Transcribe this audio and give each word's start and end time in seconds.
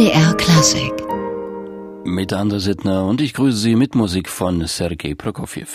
MDR 0.00 0.34
Klassik. 0.34 0.94
Mit 2.04 2.32
Ander 2.32 2.58
Sittner 2.58 3.04
und 3.04 3.20
ich 3.20 3.34
grüße 3.34 3.58
Sie 3.58 3.76
mit 3.76 3.94
Musik 3.94 4.30
von 4.30 4.66
Sergei 4.66 5.14
Prokofjew. 5.14 5.66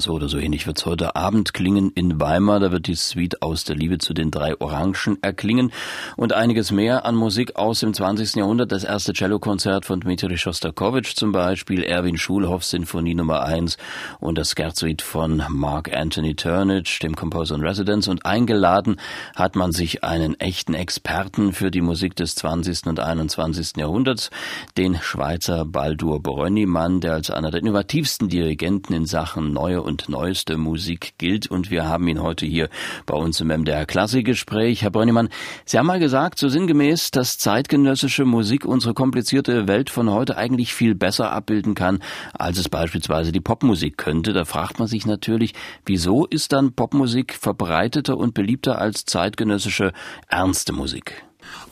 So 0.00 0.12
oder 0.12 0.28
so 0.28 0.38
ähnlich 0.38 0.66
wird's 0.66 0.86
heute 0.86 1.14
Abend 1.14 1.54
klingen 1.54 1.92
in 1.94 2.20
Weimar. 2.20 2.58
Da 2.58 2.72
wird 2.72 2.88
die 2.88 2.96
Suite 2.96 3.42
aus 3.42 3.64
der 3.64 3.76
Liebe 3.76 3.98
zu 3.98 4.12
den 4.12 4.30
drei 4.30 4.60
Orangen 4.60 5.18
erklingen 5.22 5.72
und 6.16 6.32
einiges 6.32 6.72
mehr 6.72 7.04
an 7.04 7.14
Musik 7.14 7.56
aus 7.56 7.80
dem 7.80 7.94
20. 7.94 8.34
Jahrhundert. 8.36 8.72
Das 8.72 8.82
erste 8.82 9.12
Cellokonzert 9.12 9.84
von 9.84 10.00
Dmitri 10.00 10.36
Shostakovich 10.36 11.14
zum 11.14 11.32
Beispiel, 11.32 11.82
Erwin 11.84 12.16
Schulhoff 12.16 12.64
Sinfonie 12.64 13.14
Nummer 13.14 13.42
1 13.44 13.76
und 14.20 14.36
das 14.36 14.50
Scherzoid 14.50 15.00
von 15.00 15.42
Mark 15.48 15.94
Anthony 15.94 16.34
Turnage, 16.34 16.98
dem 17.02 17.14
Composer 17.14 17.54
in 17.54 17.62
Residence. 17.62 18.08
Und 18.08 18.26
eingeladen 18.26 18.96
hat 19.36 19.54
man 19.54 19.72
sich 19.72 20.02
einen 20.02 20.38
echten 20.40 20.74
Experten 20.74 21.52
für 21.52 21.70
die 21.70 21.82
Musik 21.82 22.16
des 22.16 22.34
20. 22.34 22.86
und 22.86 23.00
21. 23.00 23.76
Jahrhunderts, 23.76 24.30
den 24.76 24.96
Schweizer 25.00 25.64
Baldur 25.64 26.20
Brönnimann, 26.20 27.00
der 27.00 27.12
als 27.12 27.30
einer 27.30 27.50
der 27.50 27.60
innovativsten 27.60 28.28
Dirigenten 28.28 28.92
in 28.92 29.06
Sachen 29.06 29.52
neue 29.52 29.83
und 29.84 30.08
neueste 30.08 30.56
Musik 30.56 31.14
gilt. 31.18 31.46
Und 31.46 31.70
wir 31.70 31.84
haben 31.84 32.08
ihn 32.08 32.22
heute 32.22 32.46
hier 32.46 32.68
bei 33.06 33.14
uns 33.14 33.40
im 33.40 33.48
MDR 33.48 33.86
Klassikgespräch. 33.86 34.82
Herr 34.82 34.90
Brönnimann, 34.90 35.28
Sie 35.64 35.78
haben 35.78 35.86
mal 35.86 36.00
gesagt, 36.00 36.38
so 36.38 36.48
sinngemäß, 36.48 37.10
dass 37.10 37.38
zeitgenössische 37.38 38.24
Musik 38.24 38.64
unsere 38.64 38.94
komplizierte 38.94 39.68
Welt 39.68 39.90
von 39.90 40.10
heute 40.10 40.36
eigentlich 40.36 40.74
viel 40.74 40.94
besser 40.94 41.30
abbilden 41.30 41.74
kann, 41.74 42.02
als 42.32 42.58
es 42.58 42.68
beispielsweise 42.68 43.30
die 43.30 43.40
Popmusik 43.40 43.98
könnte. 43.98 44.32
Da 44.32 44.44
fragt 44.44 44.78
man 44.78 44.88
sich 44.88 45.06
natürlich, 45.06 45.54
wieso 45.84 46.26
ist 46.26 46.52
dann 46.52 46.72
Popmusik 46.72 47.34
verbreiteter 47.34 48.16
und 48.16 48.34
beliebter 48.34 48.78
als 48.78 49.04
zeitgenössische 49.04 49.92
ernste 50.28 50.72
Musik? 50.72 51.24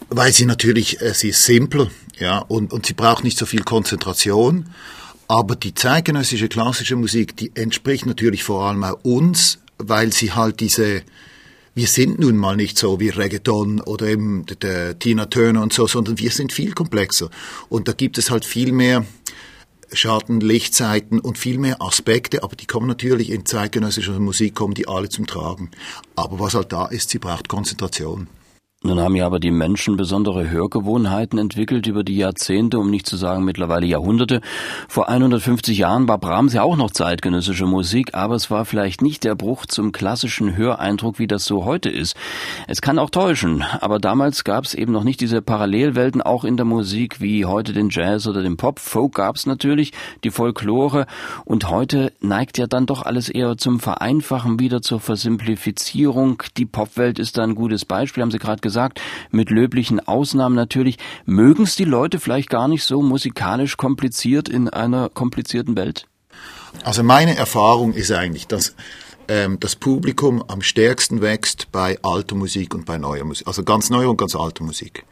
Weil 0.08 0.32
sie 0.32 0.44
natürlich, 0.44 1.00
äh, 1.00 1.14
sie 1.14 1.30
ist 1.30 1.44
simpel, 1.44 1.90
ja, 2.18 2.38
und, 2.38 2.72
und 2.72 2.86
sie 2.86 2.92
braucht 2.92 3.24
nicht 3.24 3.38
so 3.38 3.46
viel 3.46 3.62
Konzentration. 3.62 4.66
Aber 5.32 5.56
die 5.56 5.72
zeitgenössische 5.72 6.46
klassische 6.46 6.94
Musik, 6.94 7.34
die 7.38 7.52
entspricht 7.54 8.04
natürlich 8.04 8.44
vor 8.44 8.66
allem 8.66 8.84
auch 8.84 9.02
uns, 9.02 9.60
weil 9.78 10.12
sie 10.12 10.32
halt 10.32 10.60
diese, 10.60 11.04
wir 11.74 11.86
sind 11.86 12.18
nun 12.18 12.36
mal 12.36 12.54
nicht 12.54 12.76
so 12.76 13.00
wie 13.00 13.08
Reggaeton 13.08 13.80
oder 13.80 14.08
eben 14.08 14.44
der 14.60 14.98
Tina 14.98 15.24
Turner 15.24 15.62
und 15.62 15.72
so, 15.72 15.86
sondern 15.86 16.18
wir 16.18 16.30
sind 16.30 16.52
viel 16.52 16.74
komplexer. 16.74 17.30
Und 17.70 17.88
da 17.88 17.92
gibt 17.92 18.18
es 18.18 18.30
halt 18.30 18.44
viel 18.44 18.72
mehr 18.72 19.06
Schatten, 19.94 20.40
Lichtseiten 20.40 21.18
und 21.18 21.38
viel 21.38 21.56
mehr 21.56 21.80
Aspekte, 21.80 22.42
aber 22.42 22.54
die 22.54 22.66
kommen 22.66 22.86
natürlich 22.86 23.30
in 23.30 23.46
zeitgenössischer 23.46 24.20
Musik, 24.20 24.54
kommen 24.54 24.74
die 24.74 24.86
alle 24.86 25.08
zum 25.08 25.26
Tragen. 25.26 25.70
Aber 26.14 26.40
was 26.40 26.52
halt 26.52 26.74
da 26.74 26.84
ist, 26.84 27.08
sie 27.08 27.18
braucht 27.18 27.48
Konzentration. 27.48 28.28
Nun 28.84 28.98
haben 28.98 29.14
ja 29.14 29.26
aber 29.26 29.38
die 29.38 29.52
Menschen 29.52 29.96
besondere 29.96 30.50
Hörgewohnheiten 30.50 31.38
entwickelt 31.38 31.86
über 31.86 32.02
die 32.02 32.16
Jahrzehnte, 32.16 32.80
um 32.80 32.90
nicht 32.90 33.06
zu 33.06 33.16
sagen 33.16 33.44
mittlerweile 33.44 33.86
Jahrhunderte. 33.86 34.40
Vor 34.88 35.08
150 35.08 35.78
Jahren 35.78 36.08
war 36.08 36.18
Brahms 36.18 36.52
ja 36.52 36.64
auch 36.64 36.76
noch 36.76 36.90
zeitgenössische 36.90 37.66
Musik, 37.66 38.16
aber 38.16 38.34
es 38.34 38.50
war 38.50 38.64
vielleicht 38.64 39.00
nicht 39.00 39.22
der 39.22 39.36
Bruch 39.36 39.66
zum 39.66 39.92
klassischen 39.92 40.56
Höreindruck, 40.56 41.20
wie 41.20 41.28
das 41.28 41.44
so 41.44 41.64
heute 41.64 41.90
ist. 41.90 42.16
Es 42.66 42.82
kann 42.82 42.98
auch 42.98 43.10
täuschen, 43.10 43.62
aber 43.62 44.00
damals 44.00 44.42
gab 44.42 44.64
es 44.64 44.74
eben 44.74 44.90
noch 44.90 45.04
nicht 45.04 45.20
diese 45.20 45.42
Parallelwelten 45.42 46.20
auch 46.20 46.42
in 46.42 46.56
der 46.56 46.66
Musik 46.66 47.20
wie 47.20 47.44
heute 47.44 47.72
den 47.72 47.88
Jazz 47.88 48.26
oder 48.26 48.42
den 48.42 48.56
Pop. 48.56 48.80
Folk 48.80 49.14
gab 49.14 49.36
es 49.36 49.46
natürlich, 49.46 49.92
die 50.24 50.32
Folklore 50.32 51.06
und 51.44 51.70
heute 51.70 52.12
neigt 52.20 52.58
ja 52.58 52.66
dann 52.66 52.86
doch 52.86 53.02
alles 53.02 53.28
eher 53.28 53.56
zum 53.56 53.78
Vereinfachen 53.78 54.58
wieder 54.58 54.82
zur 54.82 54.98
Versimplifizierung. 54.98 56.42
Die 56.56 56.66
Popwelt 56.66 57.20
ist 57.20 57.38
da 57.38 57.44
ein 57.44 57.54
gutes 57.54 57.84
Beispiel, 57.84 58.24
haben 58.24 58.32
Sie 58.32 58.38
gerade 58.38 58.60
gesagt 58.60 58.71
gesagt, 58.72 59.00
mit 59.30 59.50
löblichen 59.50 60.00
Ausnahmen 60.00 60.56
natürlich, 60.56 60.96
mögen 61.26 61.64
es 61.64 61.76
die 61.76 61.84
Leute 61.84 62.18
vielleicht 62.18 62.48
gar 62.48 62.68
nicht 62.68 62.84
so 62.84 63.02
musikalisch 63.02 63.76
kompliziert 63.76 64.48
in 64.48 64.68
einer 64.70 65.10
komplizierten 65.10 65.76
Welt? 65.76 66.06
Also 66.84 67.02
meine 67.02 67.36
Erfahrung 67.36 67.92
ist 67.92 68.10
eigentlich, 68.10 68.46
dass 68.46 68.74
ähm, 69.28 69.60
das 69.60 69.76
Publikum 69.76 70.42
am 70.48 70.62
stärksten 70.62 71.20
wächst 71.20 71.70
bei 71.70 71.98
alter 72.02 72.34
Musik 72.34 72.74
und 72.74 72.86
bei 72.86 72.96
neuer 72.96 73.24
Musik, 73.24 73.46
also 73.46 73.62
ganz 73.62 73.90
neuer 73.90 74.08
und 74.08 74.16
ganz 74.16 74.34
alter 74.34 74.64
Musik. 74.64 75.04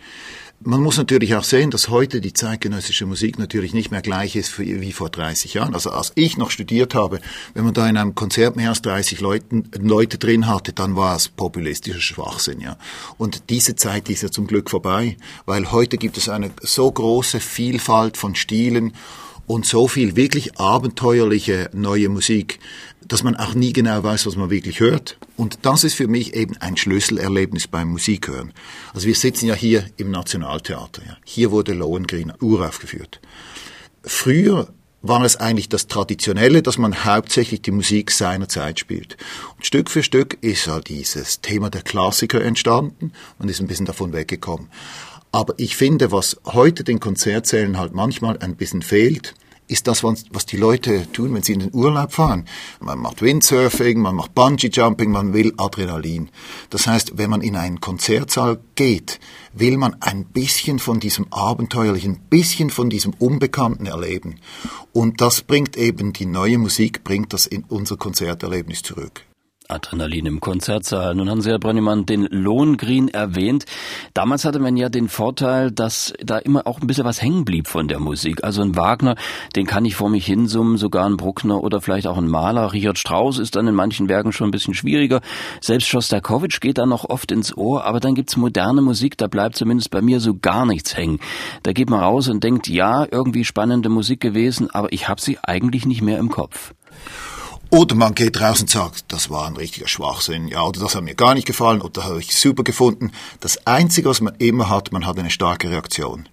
Man 0.63 0.83
muss 0.83 0.99
natürlich 0.99 1.35
auch 1.37 1.43
sehen, 1.43 1.71
dass 1.71 1.89
heute 1.89 2.21
die 2.21 2.35
zeitgenössische 2.35 3.07
Musik 3.07 3.39
natürlich 3.39 3.73
nicht 3.73 3.91
mehr 3.91 4.03
gleich 4.03 4.37
ist 4.37 4.59
wie 4.59 4.93
vor 4.93 5.09
30 5.09 5.55
Jahren. 5.55 5.73
Also 5.73 5.91
als 5.91 6.13
ich 6.17 6.37
noch 6.37 6.51
studiert 6.51 6.95
habe, 6.95 7.21
wenn 7.55 7.65
man 7.65 7.73
da 7.73 7.89
in 7.89 7.97
einem 7.97 8.15
Konzert 8.15 8.57
mehr 8.57 8.69
als 8.69 8.83
30 8.83 9.23
Leuten, 9.23 9.71
Leute 9.81 10.19
drin 10.19 10.49
hatte, 10.49 10.75
dann 10.75 10.97
war 10.97 11.17
es 11.17 11.29
populistischer 11.29 12.03
Schwachsinn, 12.03 12.61
ja. 12.61 12.77
Und 13.17 13.49
diese 13.49 13.75
Zeit 13.75 14.11
ist 14.11 14.23
ja 14.23 14.31
zum 14.31 14.47
Glück 14.47 14.69
vorbei, 14.69 15.17
weil 15.47 15.73
heute 15.73 15.97
gibt 15.97 16.19
es 16.19 16.29
eine 16.29 16.51
so 16.61 16.93
große 16.93 17.41
Vielfalt 17.41 18.19
von 18.19 18.35
Stilen 18.35 18.93
und 19.47 19.65
so 19.65 19.89
viel 19.89 20.15
wirklich 20.15 20.61
abenteuerliche 20.61 21.71
neue 21.73 22.11
Musik, 22.11 22.61
dass 23.11 23.25
man 23.25 23.35
auch 23.35 23.55
nie 23.55 23.73
genau 23.73 24.05
weiß, 24.05 24.27
was 24.27 24.37
man 24.37 24.51
wirklich 24.51 24.79
hört. 24.79 25.19
Und 25.37 25.59
das 25.63 25.83
ist 25.83 25.95
für 25.95 26.07
mich 26.07 26.35
eben 26.35 26.57
ein 26.59 26.77
Schlüsselerlebnis 26.77 27.67
beim 27.67 27.89
Musikhören. 27.89 28.53
Also 28.95 29.09
wir 29.09 29.17
sitzen 29.17 29.47
ja 29.47 29.55
hier 29.55 29.85
im 29.97 30.13
Nationaltheater. 30.13 31.03
Ja. 31.05 31.17
Hier 31.25 31.51
wurde 31.51 31.73
Lohengrin 31.73 32.33
uraufgeführt. 32.41 33.21
Früher 34.05 34.69
war 35.03 35.25
es 35.25 35.37
eigentlich 35.37 35.69
das 35.69 35.89
Traditionelle, 35.89 36.63
dass 36.63 36.79
man 36.79 37.05
hauptsächlich 37.05 37.63
die 37.63 37.73
Musik 37.73 38.13
seiner 38.13 38.49
Zeit 38.49 38.79
spielt. 38.79 39.17
Und 39.57 39.67
Stück 39.67 39.91
für 39.91 40.05
Stück 40.05 40.39
ist 40.41 40.69
halt 40.69 40.89
dieses 40.89 41.41
Thema 41.41 41.69
der 41.69 41.83
Klassiker 41.83 42.41
entstanden 42.41 43.13
und 43.41 43.49
ist 43.49 43.61
ein 43.61 43.67
bisschen 43.67 43.87
davon 43.87 44.13
weggekommen. 44.13 44.69
Aber 45.33 45.55
ich 45.57 45.75
finde, 45.75 46.13
was 46.13 46.37
heute 46.45 46.85
den 46.85 47.01
Konzertsälen 47.01 47.77
halt 47.77 47.93
manchmal 47.93 48.39
ein 48.39 48.55
bisschen 48.55 48.83
fehlt, 48.83 49.35
ist 49.71 49.87
das, 49.87 50.03
was 50.03 50.47
die 50.47 50.57
Leute 50.57 51.11
tun, 51.13 51.33
wenn 51.33 51.43
sie 51.43 51.53
in 51.53 51.61
den 51.61 51.75
Urlaub 51.75 52.13
fahren. 52.13 52.47
Man 52.81 52.99
macht 52.99 53.23
Windsurfing, 53.23 54.01
man 54.01 54.17
macht 54.17 54.35
Bungee-Jumping, 54.35 55.11
man 55.11 55.33
will 55.33 55.53
Adrenalin. 55.57 56.31
Das 56.71 56.87
heißt, 56.87 57.19
wenn 57.19 57.31
man 57.31 57.41
in 57.41 57.57
einen 57.57 57.81
Konzertsaal 57.81 58.61
geht, 58.75 59.21
will 59.53 59.77
man 59.77 59.97
ein 60.01 60.25
bisschen 60.25 60.79
von 60.79 60.99
diesem 61.01 61.33
Abenteuerlichen, 61.33 62.15
ein 62.15 62.29
bisschen 62.29 62.71
von 62.71 62.91
diesem 62.91 63.15
Unbekannten 63.15 63.87
erleben. 63.87 64.41
Und 64.93 65.21
das 65.21 65.43
bringt 65.43 65.77
eben, 65.77 66.13
die 66.13 66.27
neue 66.27 66.59
Musik 66.59 67.05
bringt 67.05 67.33
das 67.33 67.47
in 67.47 67.65
unser 67.65 67.97
Konzerterlebnis 67.97 68.83
zurück. 68.83 69.30
Adrenalin 69.71 70.27
im 70.27 70.41
Konzertsaal. 70.41 71.15
Nun 71.15 71.31
haben 71.31 71.41
Sie, 71.41 71.51
Herr 71.51 71.59
Brönnimann, 71.59 72.07
den 72.07 72.27
Lohengrin 72.31 73.09
erwähnt. 73.09 73.65
Damals 74.15 74.45
hatte 74.45 74.59
man 74.59 74.77
ja 74.77 74.89
den 74.89 75.09
Vorteil, 75.09 75.71
dass 75.71 76.13
da 76.23 76.39
immer 76.39 76.67
auch 76.67 76.81
ein 76.81 76.87
bisschen 76.87 77.05
was 77.05 77.23
hängen 77.23 77.45
blieb 77.45 77.69
von 77.69 77.89
der 77.89 78.01
Musik. 78.01 78.45
Also 78.45 78.63
ein 78.63 78.77
Wagner, 78.77 79.17
den 79.57 79.67
kann 79.67 79.85
ich 79.85 79.97
vor 79.97 80.11
mich 80.11 80.27
hinsummen, 80.27 80.77
sogar 80.77 81.07
ein 81.07 81.17
Bruckner 81.17 81.63
oder 81.63 81.81
vielleicht 81.81 82.07
auch 82.07 82.19
ein 82.19 82.29
Maler. 82.29 82.73
Richard 82.73 82.99
Strauss 82.99 83.39
ist 83.39 83.57
dann 83.57 83.69
in 83.69 83.75
manchen 83.75 84.09
Werken 84.09 84.33
schon 84.33 84.49
ein 84.49 84.53
bisschen 84.53 84.75
schwieriger. 84.75 85.21
Selbst 85.61 85.89
Schostakowitsch 85.89 86.61
geht 86.61 86.79
da 86.79 86.87
noch 86.87 87.05
oft 87.09 87.33
ins 87.33 87.57
Ohr, 87.57 87.85
aber 87.85 88.01
dann 88.01 88.15
gibt's 88.15 88.37
moderne 88.37 88.83
Musik, 88.83 89.17
da 89.19 89.27
bleibt 89.27 89.57
zumindest 89.57 89.91
bei 89.91 90.03
mir 90.03 90.21
so 90.21 90.35
gar 90.35 90.67
nichts 90.67 90.97
hängen. 90.97 91.21
Da 91.63 91.73
geht 91.73 91.91
man 91.91 92.01
raus 92.01 92.29
und 92.29 92.43
denkt, 92.43 92.69
ja, 92.69 93.07
irgendwie 93.11 93.45
spannende 93.45 93.89
Musik 93.89 94.21
gewesen, 94.21 94.71
aber 94.71 94.93
ich 94.93 95.09
habe 95.09 95.21
sie 95.21 95.39
eigentlich 95.43 95.87
nicht 95.87 96.03
mehr 96.03 96.19
im 96.19 96.31
Kopf. 96.31 96.75
Oder 97.73 97.95
man 97.95 98.17
geht 98.17 98.41
raus 98.41 98.61
und 98.61 98.69
sagt, 98.69 99.05
das 99.09 99.31
war 99.31 99.47
ein 99.47 99.57
richtiger 99.57 99.87
Schwachsinn, 99.87 100.49
ja, 100.49 100.63
oder 100.63 100.81
das 100.81 100.97
hat 100.97 101.05
mir 101.05 101.15
gar 101.15 101.35
nicht 101.35 101.47
gefallen, 101.47 101.81
oder 101.81 101.93
das 101.93 102.05
habe 102.05 102.19
ich 102.19 102.35
super 102.35 102.65
gefunden. 102.65 103.13
Das 103.39 103.65
Einzige, 103.65 104.09
was 104.09 104.21
man 104.21 104.35
immer 104.39 104.69
hat, 104.69 104.91
man 104.91 105.07
hat 105.07 105.19
eine 105.19 105.31
starke 105.31 105.71
Reaktion. 105.71 106.29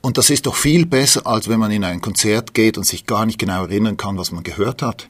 Und 0.00 0.18
das 0.18 0.28
ist 0.28 0.46
doch 0.46 0.56
viel 0.56 0.84
besser, 0.84 1.24
als 1.24 1.48
wenn 1.48 1.60
man 1.60 1.70
in 1.70 1.84
ein 1.84 2.00
Konzert 2.00 2.52
geht 2.52 2.76
und 2.76 2.84
sich 2.84 3.06
gar 3.06 3.26
nicht 3.26 3.38
genau 3.38 3.62
erinnern 3.62 3.96
kann, 3.96 4.18
was 4.18 4.32
man 4.32 4.42
gehört 4.42 4.82
hat 4.82 5.06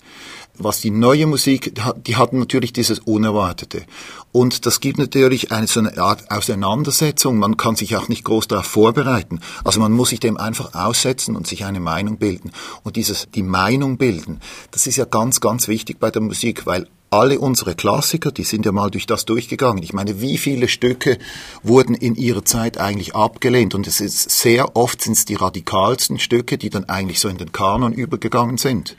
was 0.59 0.81
die 0.81 0.91
neue 0.91 1.27
Musik, 1.27 1.75
die 2.07 2.17
hatten 2.17 2.39
natürlich 2.39 2.73
dieses 2.73 2.99
Unerwartete. 3.01 3.85
Und 4.33 4.67
das 4.67 4.81
gibt 4.81 4.99
natürlich 4.99 5.51
eine 5.51 5.67
so 5.67 5.81
eine 5.81 5.97
Art 5.99 6.31
Auseinandersetzung. 6.31 7.39
Man 7.39 7.57
kann 7.57 7.77
sich 7.77 7.97
auch 7.97 8.09
nicht 8.09 8.25
groß 8.25 8.49
darauf 8.49 8.67
vorbereiten. 8.67 9.41
Also 9.65 9.81
man 9.81 9.93
muss 9.93 10.11
sich 10.11 10.21
dem 10.21 10.37
einfach 10.37 10.75
aussetzen 10.75 11.37
und 11.37 11.47
sich 11.47 11.65
eine 11.65 11.81
Meinung 11.81 12.19
bilden. 12.19 12.53
Und 12.83 12.97
dieses, 12.97 13.29
die 13.35 13.43
Meinung 13.43 13.97
bilden, 13.97 14.41
das 14.71 14.87
ist 14.87 14.97
ja 14.97 15.05
ganz, 15.05 15.41
ganz 15.41 15.69
wichtig 15.69 15.99
bei 15.99 16.11
der 16.11 16.23
Musik, 16.23 16.67
weil 16.67 16.87
alle 17.13 17.39
unsere 17.39 17.75
Klassiker, 17.75 18.33
die 18.33 18.45
sind 18.45 18.65
ja 18.65 18.73
mal 18.73 18.91
durch 18.91 19.07
das 19.07 19.27
durchgegangen. 19.27 19.83
Ich 19.83 19.93
meine, 19.93 20.23
wie 20.23 20.39
viele 20.39 20.67
Stücke 20.67 21.19
wurden 21.63 21.95
in 21.95 22.15
ihrer 22.15 22.45
Zeit 22.45 22.79
eigentlich 22.79 23.15
abgelehnt? 23.15 23.75
Und 23.75 23.87
es 23.87 24.01
ist 24.01 24.31
sehr 24.31 24.77
oft 24.77 25.03
sind 25.03 25.13
es 25.13 25.27
die 25.27 25.35
radikalsten 25.35 26.19
Stücke, 26.19 26.57
die 26.57 26.71
dann 26.71 26.89
eigentlich 26.89 27.21
so 27.21 27.29
in 27.29 27.37
den 27.37 27.53
Kanon 27.53 27.93
übergegangen 27.93 28.57
sind. 28.57 28.97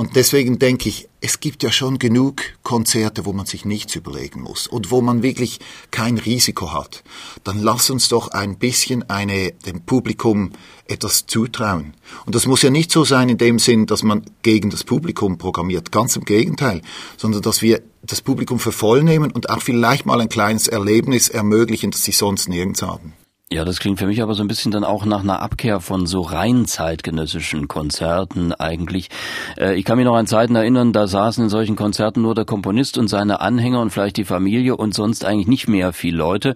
Und 0.00 0.16
deswegen 0.16 0.58
denke 0.58 0.88
ich, 0.88 1.10
es 1.20 1.40
gibt 1.40 1.62
ja 1.62 1.70
schon 1.70 1.98
genug 1.98 2.40
Konzerte, 2.62 3.26
wo 3.26 3.34
man 3.34 3.44
sich 3.44 3.66
nichts 3.66 3.96
überlegen 3.96 4.40
muss 4.40 4.66
und 4.66 4.90
wo 4.90 5.02
man 5.02 5.22
wirklich 5.22 5.60
kein 5.90 6.16
Risiko 6.16 6.72
hat. 6.72 7.04
Dann 7.44 7.58
lass 7.60 7.90
uns 7.90 8.08
doch 8.08 8.28
ein 8.28 8.56
bisschen 8.56 9.10
eine, 9.10 9.52
dem 9.66 9.82
Publikum 9.82 10.52
etwas 10.88 11.26
zutrauen. 11.26 11.92
Und 12.24 12.34
das 12.34 12.46
muss 12.46 12.62
ja 12.62 12.70
nicht 12.70 12.90
so 12.90 13.04
sein 13.04 13.28
in 13.28 13.36
dem 13.36 13.58
Sinn, 13.58 13.84
dass 13.84 14.02
man 14.02 14.22
gegen 14.40 14.70
das 14.70 14.84
Publikum 14.84 15.36
programmiert. 15.36 15.92
Ganz 15.92 16.16
im 16.16 16.24
Gegenteil. 16.24 16.80
Sondern 17.18 17.42
dass 17.42 17.60
wir 17.60 17.82
das 18.00 18.22
Publikum 18.22 18.58
für 18.58 18.72
voll 18.72 19.02
nehmen 19.02 19.30
und 19.30 19.50
auch 19.50 19.60
vielleicht 19.60 20.06
mal 20.06 20.22
ein 20.22 20.30
kleines 20.30 20.66
Erlebnis 20.66 21.28
ermöglichen, 21.28 21.90
das 21.90 22.04
sie 22.04 22.12
sonst 22.12 22.48
nirgends 22.48 22.80
haben. 22.80 23.12
Ja, 23.52 23.64
das 23.64 23.80
klingt 23.80 23.98
für 23.98 24.06
mich 24.06 24.22
aber 24.22 24.34
so 24.34 24.44
ein 24.44 24.48
bisschen 24.48 24.70
dann 24.70 24.84
auch 24.84 25.04
nach 25.04 25.24
einer 25.24 25.42
Abkehr 25.42 25.80
von 25.80 26.06
so 26.06 26.20
rein 26.20 26.66
zeitgenössischen 26.66 27.66
Konzerten 27.66 28.52
eigentlich. 28.52 29.08
Äh, 29.58 29.74
ich 29.74 29.84
kann 29.84 29.96
mich 29.96 30.04
noch 30.04 30.14
an 30.14 30.28
Zeiten 30.28 30.54
erinnern, 30.54 30.92
da 30.92 31.08
saßen 31.08 31.42
in 31.42 31.50
solchen 31.50 31.74
Konzerten 31.74 32.22
nur 32.22 32.36
der 32.36 32.44
Komponist 32.44 32.96
und 32.96 33.08
seine 33.08 33.40
Anhänger 33.40 33.80
und 33.80 33.90
vielleicht 33.90 34.18
die 34.18 34.24
Familie 34.24 34.76
und 34.76 34.94
sonst 34.94 35.24
eigentlich 35.24 35.48
nicht 35.48 35.66
mehr 35.66 35.92
viel 35.92 36.14
Leute. 36.14 36.54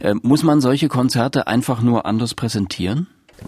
Äh, 0.00 0.16
muss 0.20 0.42
man 0.42 0.60
solche 0.60 0.88
Konzerte 0.88 1.46
einfach 1.46 1.80
nur 1.80 2.04
anders 2.04 2.34
präsentieren? 2.34 3.06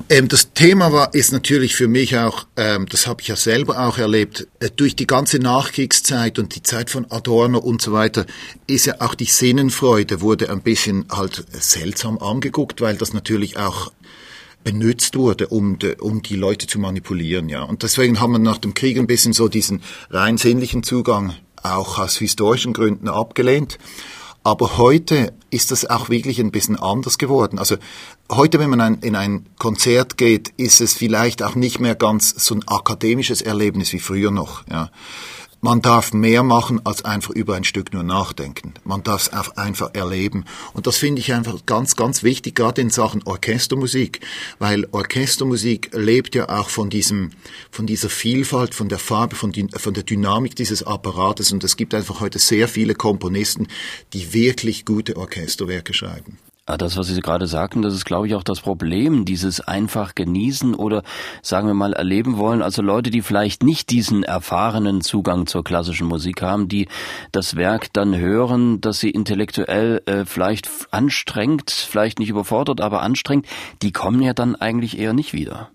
Ähm, 0.08 0.28
das 0.28 0.52
Thema 0.52 0.92
war, 0.92 1.14
ist 1.14 1.32
natürlich 1.32 1.74
für 1.74 1.88
mich 1.88 2.16
auch, 2.16 2.46
ähm, 2.56 2.86
das 2.86 3.06
habe 3.06 3.22
ich 3.22 3.28
ja 3.28 3.36
selber 3.36 3.86
auch 3.86 3.98
erlebt, 3.98 4.46
äh, 4.60 4.70
durch 4.74 4.94
die 4.94 5.06
ganze 5.06 5.38
Nachkriegszeit 5.38 6.38
und 6.38 6.54
die 6.54 6.62
Zeit 6.62 6.90
von 6.90 7.10
Adorno 7.10 7.58
und 7.58 7.82
so 7.82 7.92
weiter, 7.92 8.26
ist 8.66 8.86
ja 8.86 9.00
auch 9.00 9.14
die 9.14 9.24
Sinnenfreude 9.24 10.20
wurde 10.20 10.50
ein 10.50 10.60
bisschen 10.60 11.06
halt 11.10 11.44
seltsam 11.50 12.18
angeguckt, 12.18 12.80
weil 12.80 12.96
das 12.96 13.14
natürlich 13.14 13.56
auch 13.56 13.92
benutzt 14.64 15.16
wurde, 15.16 15.46
um, 15.48 15.78
de, 15.78 15.96
um 16.00 16.22
die 16.22 16.36
Leute 16.36 16.66
zu 16.66 16.78
manipulieren, 16.78 17.48
ja. 17.48 17.62
Und 17.62 17.82
deswegen 17.82 18.20
haben 18.20 18.32
wir 18.32 18.40
nach 18.40 18.58
dem 18.58 18.74
Krieg 18.74 18.98
ein 18.98 19.06
bisschen 19.06 19.32
so 19.32 19.48
diesen 19.48 19.80
rein 20.10 20.38
sinnlichen 20.38 20.82
Zugang 20.82 21.34
auch 21.62 21.98
aus 21.98 22.16
historischen 22.16 22.72
Gründen 22.72 23.08
abgelehnt. 23.08 23.78
Aber 24.46 24.78
heute 24.78 25.32
ist 25.50 25.72
das 25.72 25.90
auch 25.90 26.08
wirklich 26.08 26.38
ein 26.38 26.52
bisschen 26.52 26.78
anders 26.78 27.18
geworden. 27.18 27.58
Also 27.58 27.78
heute, 28.30 28.60
wenn 28.60 28.70
man 28.70 28.80
ein, 28.80 28.98
in 29.00 29.16
ein 29.16 29.46
Konzert 29.58 30.16
geht, 30.16 30.50
ist 30.56 30.80
es 30.80 30.94
vielleicht 30.94 31.42
auch 31.42 31.56
nicht 31.56 31.80
mehr 31.80 31.96
ganz 31.96 32.30
so 32.30 32.54
ein 32.54 32.62
akademisches 32.68 33.42
Erlebnis 33.42 33.92
wie 33.92 33.98
früher 33.98 34.30
noch. 34.30 34.62
Ja. 34.70 34.92
Man 35.62 35.80
darf 35.80 36.12
mehr 36.12 36.42
machen, 36.42 36.80
als 36.84 37.04
einfach 37.04 37.30
über 37.30 37.56
ein 37.56 37.64
Stück 37.64 37.92
nur 37.92 38.02
nachdenken. 38.02 38.74
Man 38.84 39.02
darf 39.02 39.22
es 39.22 39.32
auch 39.32 39.56
einfach 39.56 39.94
erleben. 39.94 40.44
Und 40.74 40.86
das 40.86 40.98
finde 40.98 41.20
ich 41.20 41.32
einfach 41.32 41.64
ganz, 41.64 41.96
ganz 41.96 42.22
wichtig, 42.22 42.54
gerade 42.54 42.82
in 42.82 42.90
Sachen 42.90 43.22
Orchestermusik. 43.24 44.20
Weil 44.58 44.86
Orchestermusik 44.92 45.90
lebt 45.92 46.34
ja 46.34 46.50
auch 46.50 46.68
von 46.68 46.90
diesem, 46.90 47.30
von 47.70 47.86
dieser 47.86 48.10
Vielfalt, 48.10 48.74
von 48.74 48.88
der 48.88 48.98
Farbe, 48.98 49.34
von, 49.34 49.52
von 49.76 49.94
der 49.94 50.02
Dynamik 50.02 50.54
dieses 50.56 50.82
Apparates. 50.82 51.50
Und 51.52 51.64
es 51.64 51.76
gibt 51.76 51.94
einfach 51.94 52.20
heute 52.20 52.38
sehr 52.38 52.68
viele 52.68 52.94
Komponisten, 52.94 53.66
die 54.12 54.34
wirklich 54.34 54.84
gute 54.84 55.16
Orchesterwerke 55.16 55.94
schreiben. 55.94 56.38
Ah, 56.68 56.76
das, 56.76 56.96
was 56.96 57.06
Sie 57.06 57.20
gerade 57.20 57.46
sagten, 57.46 57.80
das 57.82 57.94
ist, 57.94 58.04
glaube 58.04 58.26
ich, 58.26 58.34
auch 58.34 58.42
das 58.42 58.60
Problem, 58.60 59.24
dieses 59.24 59.60
einfach 59.60 60.16
genießen 60.16 60.74
oder, 60.74 61.04
sagen 61.40 61.68
wir 61.68 61.74
mal, 61.74 61.92
erleben 61.92 62.38
wollen. 62.38 62.60
Also 62.60 62.82
Leute, 62.82 63.10
die 63.10 63.22
vielleicht 63.22 63.62
nicht 63.62 63.88
diesen 63.90 64.24
erfahrenen 64.24 65.00
Zugang 65.00 65.46
zur 65.46 65.62
klassischen 65.62 66.08
Musik 66.08 66.42
haben, 66.42 66.66
die 66.66 66.88
das 67.30 67.54
Werk 67.54 67.92
dann 67.92 68.16
hören, 68.16 68.80
dass 68.80 68.98
sie 68.98 69.10
intellektuell 69.10 70.02
äh, 70.06 70.24
vielleicht 70.24 70.68
anstrengt, 70.90 71.70
vielleicht 71.70 72.18
nicht 72.18 72.30
überfordert, 72.30 72.80
aber 72.80 73.00
anstrengt, 73.00 73.46
die 73.82 73.92
kommen 73.92 74.20
ja 74.20 74.34
dann 74.34 74.56
eigentlich 74.56 74.98
eher 74.98 75.12
nicht 75.12 75.34
wieder. 75.34 75.70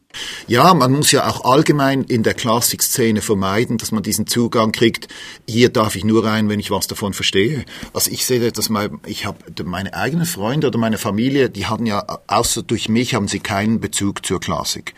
Ja, 0.48 0.74
man 0.74 0.92
muss 0.92 1.12
ja 1.12 1.28
auch 1.28 1.46
allgemein 1.46 2.04
in 2.04 2.24
der 2.24 2.34
Klassikszene 2.34 3.22
vermeiden, 3.22 3.78
dass 3.78 3.92
man 3.92 4.04
diesen 4.04 4.28
Zugang 4.28 4.72
kriegt. 4.72 5.08
Hier 5.48 5.70
darf 5.70 5.96
ich 5.96 6.04
nur 6.04 6.26
rein, 6.26 6.50
wenn 6.50 6.60
ich 6.60 6.72
was 6.72 6.88
davon 6.88 7.14
verstehe. 7.14 7.66
Also 7.94 8.12
ich 8.12 8.26
sehe 8.26 8.52
das 8.52 8.70
mal, 8.70 8.90
ich 9.06 9.26
habe 9.26 9.38
meine 9.64 9.94
eigenen 9.94 10.26
Freunde 10.26 10.68
oder 10.68 10.80
meine 10.80 10.98
Familie, 10.98 11.50
die 11.50 11.68
hatten 11.68 11.86
ja 11.86 12.06
außer 12.28 12.64
durch 12.64 12.90
mich 12.90 13.16
haben 13.16 13.28
sie 13.28 13.40
keinen 13.40 13.80
Bezug 13.80 14.26
zur 14.26 14.40
Klassik. 14.40 14.94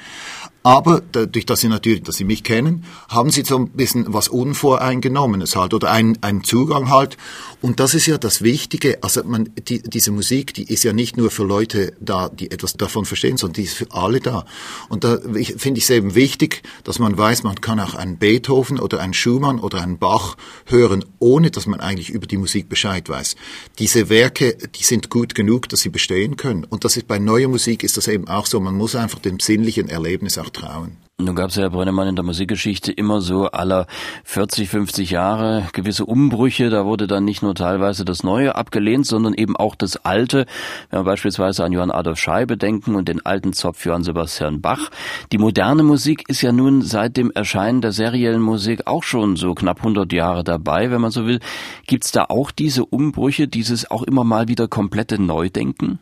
Aber 0.64 1.02
dadurch, 1.12 1.46
dass 1.46 1.60
sie 1.60 1.68
natürlich, 1.68 2.04
dass 2.04 2.16
sie 2.16 2.24
mich 2.24 2.44
kennen, 2.44 2.86
haben 3.10 3.32
sie 3.32 3.44
so 3.44 3.58
ein 3.58 3.70
bisschen 3.70 4.06
was 4.14 4.30
Unvoreingenommenes 4.30 5.58
halt 5.58 5.74
oder 5.74 5.92
einen, 5.92 6.18
einen 6.22 6.46
Zugang 6.46 6.90
halt. 6.90 7.18
Und 7.62 7.82
das 7.82 7.94
ist 7.94 8.06
ja 8.06 8.18
das 8.18 8.42
Wichtige. 8.42 9.04
Also 9.04 9.24
man, 9.26 9.50
die, 9.68 9.82
diese 9.82 10.12
Musik, 10.12 10.54
die 10.54 10.64
ist 10.64 10.84
ja 10.84 10.94
nicht 10.94 11.18
nur 11.18 11.32
für 11.32 11.44
Leute 11.44 11.94
da, 12.00 12.30
die 12.30 12.50
etwas 12.50 12.74
davon 12.76 13.04
verstehen, 13.04 13.36
sondern 13.36 13.56
die 13.56 13.64
ist 13.64 13.74
für 13.74 13.92
alle 13.92 14.22
da. 14.22 14.46
Und 14.88 15.04
da 15.04 15.18
finde 15.18 15.78
ich 15.80 15.84
es 15.84 15.90
eben 15.90 16.16
wichtig, 16.16 16.64
dass 16.86 16.98
man 16.98 17.18
weiß, 17.18 17.44
man 17.44 17.60
kann 17.60 17.82
auch 17.82 17.96
einen 17.96 18.18
Beethoven 18.18 18.80
oder 18.80 19.02
einen 19.02 19.14
Schumann 19.14 19.60
oder 19.60 19.82
einen 19.82 19.98
Bach 19.98 20.38
hören, 20.68 21.04
ohne 21.20 21.52
dass 21.52 21.66
man 21.66 21.82
eigentlich 21.82 22.10
über 22.10 22.26
die 22.26 22.38
Musik 22.38 22.70
Bescheid 22.70 23.10
weiß. 23.10 23.36
Diese 23.80 24.08
Werke, 24.08 24.58
die 24.76 24.84
sind 24.84 25.10
gut 25.10 25.36
genug, 25.36 25.68
dass 25.68 25.82
sie 25.82 25.90
bestehen 25.90 26.38
können. 26.38 26.64
Und 26.64 26.86
das 26.86 26.96
ist 26.96 27.08
bei 27.08 27.20
neuer 27.20 27.50
Musik 27.50 27.84
ist 27.84 27.98
das 27.98 28.08
eben 28.08 28.30
auch 28.30 28.46
so. 28.46 28.62
Man 28.62 28.76
muss 28.78 28.96
einfach 28.96 29.20
dem 29.20 29.42
sinnlichen 29.42 29.90
Erlebnis 29.90 30.38
auch 30.38 30.53
trauen. 30.54 30.98
Nun 31.20 31.36
gab 31.36 31.52
es 31.52 31.56
ja, 31.56 31.62
Herr 31.62 31.70
Brennemann, 31.70 32.08
in 32.08 32.16
der 32.16 32.26
Musikgeschichte 32.26 32.92
immer 32.92 33.22
so 33.22 33.46
aller 33.46 33.86
40, 34.24 34.68
50 34.68 35.12
Jahre 35.12 35.68
gewisse 35.72 36.06
Umbrüche. 36.06 36.72
Da 36.72 36.86
wurde 36.86 37.06
dann 37.06 37.24
nicht 37.24 37.44
nur 37.44 37.54
teilweise 37.54 38.04
das 38.04 38.24
Neue 38.24 38.56
abgelehnt, 38.56 39.06
sondern 39.06 39.36
eben 39.36 39.56
auch 39.56 39.76
das 39.76 39.96
Alte. 39.98 40.48
Wenn 40.90 41.02
wir 41.02 41.04
beispielsweise 41.04 41.64
an 41.64 41.72
Johann 41.72 41.92
Adolf 41.92 42.20
Scheibe 42.20 42.58
denken 42.58 42.96
und 42.96 43.08
den 43.08 43.24
alten 43.26 43.54
Zopf 43.54 43.86
Johann 43.86 44.04
Sebastian 44.04 44.60
Bach. 44.60 44.90
Die 45.32 45.38
moderne 45.38 45.84
Musik 45.84 46.28
ist 46.28 46.42
ja 46.42 46.52
nun 46.52 46.82
seit 46.82 47.16
dem 47.16 47.32
Erscheinen 47.32 47.82
der 47.82 47.92
seriellen 47.92 48.42
Musik 48.42 48.88
auch 48.88 49.04
schon 49.04 49.36
so 49.36 49.54
knapp 49.54 49.78
100 49.78 50.12
Jahre 50.12 50.44
dabei, 50.44 50.90
wenn 50.90 51.00
man 51.00 51.12
so 51.12 51.28
will. 51.28 51.40
Gibt's 51.86 52.12
da 52.12 52.26
auch 52.28 52.50
diese 52.50 52.86
Umbrüche, 52.86 53.48
dieses 53.48 53.90
auch 53.90 54.02
immer 54.02 54.24
mal 54.24 54.48
wieder 54.48 54.68
komplette 54.68 55.22
Neudenken? 55.22 56.00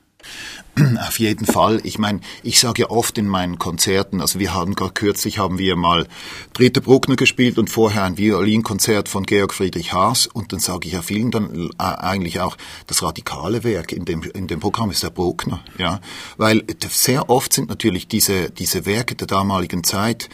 Auf 1.08 1.20
jeden 1.20 1.46
Fall. 1.46 1.82
Ich 1.84 2.00
meine, 2.00 2.22
ich 2.44 2.60
sage 2.60 2.84
ja 2.84 2.90
oft 2.90 3.18
in 3.18 3.28
meinen 3.28 3.60
Konzerten, 3.60 4.22
also 4.22 4.40
wir 4.40 4.54
haben 4.54 4.76
gerade 4.76 4.94
kürzlich 4.94 5.38
haben 5.38 5.58
wir 5.58 5.76
mal 5.76 6.08
Dritte 6.54 6.82
Bruckner 6.82 7.16
gespielt 7.16 7.58
und 7.58 7.70
vorher 7.70 8.04
ein 8.04 8.18
Violinkonzert 8.18 9.10
von 9.10 9.26
Georg 9.26 9.54
Friedrich 9.54 9.94
Haas 9.94 10.28
und 10.28 10.54
dann 10.54 10.60
sage 10.60 10.88
ich 10.88 10.94
ja 10.94 11.02
vielen 11.02 11.32
dann 11.32 11.72
äh, 11.78 11.84
eigentlich 11.84 12.40
auch, 12.40 12.56
das 12.88 13.04
radikale 13.04 13.64
Werk 13.64 13.92
in 13.92 14.06
dem, 14.06 14.24
in 14.24 14.48
dem 14.48 14.60
Programm 14.60 14.92
ist 14.92 15.04
der 15.04 15.10
Bruckner, 15.10 15.62
ja. 15.78 16.00
Weil 16.38 16.64
sehr 16.90 17.30
oft 17.30 17.54
sind 17.54 17.70
natürlich 17.70 18.08
diese, 18.08 18.50
diese 18.50 18.86
Werke 18.86 19.16
der 19.16 19.28
damaligen 19.28 19.84
Zeit, 19.84 20.30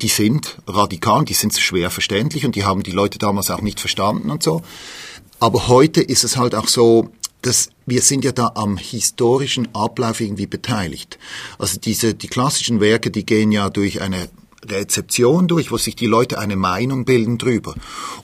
die 0.00 0.08
sind 0.08 0.58
radikal, 0.66 1.24
die 1.24 1.34
sind 1.34 1.56
schwer 1.56 1.90
verständlich 1.90 2.44
und 2.46 2.56
die 2.56 2.64
haben 2.64 2.82
die 2.82 2.90
Leute 2.90 3.18
damals 3.18 3.50
auch 3.50 3.60
nicht 3.60 3.80
verstanden 3.80 4.30
und 4.30 4.42
so. 4.42 4.62
Aber 5.40 5.68
heute 5.68 6.00
ist 6.00 6.24
es 6.24 6.36
halt 6.36 6.54
auch 6.54 6.68
so, 6.68 7.10
das, 7.46 7.68
wir 7.86 8.00
sind 8.00 8.24
ja 8.24 8.32
da 8.32 8.52
am 8.54 8.76
historischen 8.76 9.68
Ablauf 9.74 10.20
irgendwie 10.20 10.46
beteiligt. 10.46 11.18
Also 11.58 11.78
diese, 11.78 12.14
die 12.14 12.28
klassischen 12.28 12.80
Werke, 12.80 13.10
die 13.10 13.26
gehen 13.26 13.52
ja 13.52 13.70
durch 13.70 14.00
eine 14.00 14.28
Rezeption 14.66 15.46
durch, 15.46 15.70
wo 15.70 15.76
sich 15.76 15.94
die 15.94 16.06
Leute 16.06 16.38
eine 16.38 16.56
Meinung 16.56 17.04
bilden 17.04 17.36
drüber. 17.36 17.74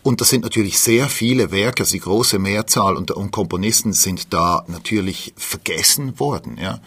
Und 0.02 0.21
das 0.23 0.30
sind 0.30 0.42
natürlich 0.42 0.78
sehr 0.78 1.09
viele 1.09 1.50
Werke, 1.50 1.83
also 1.83 1.92
die 1.92 2.00
große 2.00 2.38
Mehrzahl 2.38 2.97
und, 2.97 3.11
und 3.11 3.30
Komponisten 3.30 3.92
sind 3.92 4.33
da 4.33 4.64
natürlich 4.66 5.35
vergessen 5.37 6.18
worden, 6.18 6.59
ja. 6.61 6.80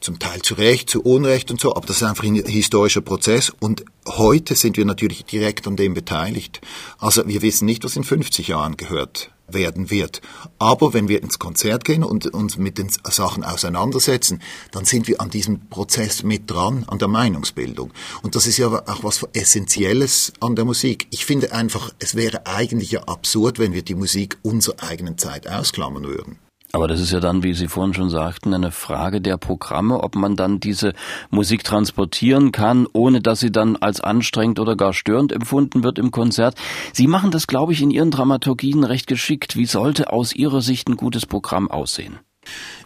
Zum 0.00 0.20
Teil 0.20 0.42
zu 0.42 0.54
Recht, 0.54 0.88
zu 0.88 1.02
Unrecht 1.02 1.50
und 1.50 1.60
so, 1.60 1.74
aber 1.74 1.84
das 1.84 1.96
ist 1.96 2.02
einfach 2.04 2.22
ein 2.22 2.36
historischer 2.36 3.00
Prozess 3.00 3.52
und 3.58 3.84
heute 4.06 4.54
sind 4.54 4.76
wir 4.76 4.84
natürlich 4.84 5.24
direkt 5.24 5.66
an 5.66 5.74
dem 5.74 5.92
beteiligt. 5.92 6.60
Also 6.98 7.26
wir 7.26 7.42
wissen 7.42 7.64
nicht, 7.64 7.82
was 7.82 7.96
in 7.96 8.04
50 8.04 8.46
Jahren 8.46 8.76
gehört 8.76 9.32
werden 9.48 9.90
wird. 9.90 10.20
Aber 10.58 10.94
wenn 10.94 11.08
wir 11.08 11.22
ins 11.22 11.38
Konzert 11.38 11.84
gehen 11.84 12.04
und 12.04 12.26
uns 12.26 12.56
mit 12.56 12.78
den 12.78 12.88
Sachen 12.88 13.44
auseinandersetzen, 13.44 14.40
dann 14.70 14.84
sind 14.84 15.08
wir 15.08 15.20
an 15.20 15.30
diesem 15.30 15.68
Prozess 15.68 16.22
mit 16.22 16.50
dran, 16.50 16.84
an 16.86 16.98
der 16.98 17.08
Meinungsbildung. 17.08 17.92
Und 18.22 18.34
das 18.34 18.46
ist 18.46 18.58
ja 18.58 18.68
auch 18.68 19.04
was 19.04 19.26
Essentielles 19.32 20.32
an 20.40 20.56
der 20.56 20.64
Musik. 20.64 21.06
Ich 21.10 21.24
finde 21.24 21.52
einfach, 21.52 21.92
es 21.98 22.14
wäre 22.14 22.46
eigentlich 22.46 22.90
ja 22.90 23.02
absurd, 23.04 23.58
wenn 23.58 23.72
wir 23.72 23.82
die 23.82 23.94
Musik 23.94 24.38
unserer 24.42 24.82
eigenen 24.82 25.18
Zeit 25.18 25.48
ausklammern 25.48 26.04
würden. 26.04 26.38
Aber 26.78 26.86
das 26.86 27.00
ist 27.00 27.10
ja 27.10 27.18
dann, 27.18 27.42
wie 27.42 27.54
Sie 27.54 27.66
vorhin 27.66 27.92
schon 27.92 28.08
sagten, 28.08 28.54
eine 28.54 28.70
Frage 28.70 29.20
der 29.20 29.36
Programme, 29.36 29.98
ob 30.00 30.14
man 30.14 30.36
dann 30.36 30.60
diese 30.60 30.92
Musik 31.28 31.64
transportieren 31.64 32.52
kann, 32.52 32.86
ohne 32.92 33.20
dass 33.20 33.40
sie 33.40 33.50
dann 33.50 33.74
als 33.74 34.00
anstrengend 34.00 34.60
oder 34.60 34.76
gar 34.76 34.92
störend 34.92 35.32
empfunden 35.32 35.82
wird 35.82 35.98
im 35.98 36.12
Konzert. 36.12 36.54
Sie 36.92 37.08
machen 37.08 37.32
das, 37.32 37.48
glaube 37.48 37.72
ich, 37.72 37.82
in 37.82 37.90
Ihren 37.90 38.12
Dramaturgien 38.12 38.84
recht 38.84 39.08
geschickt. 39.08 39.56
Wie 39.56 39.66
sollte 39.66 40.12
aus 40.12 40.32
Ihrer 40.32 40.62
Sicht 40.62 40.88
ein 40.88 40.96
gutes 40.96 41.26
Programm 41.26 41.68
aussehen? 41.68 42.20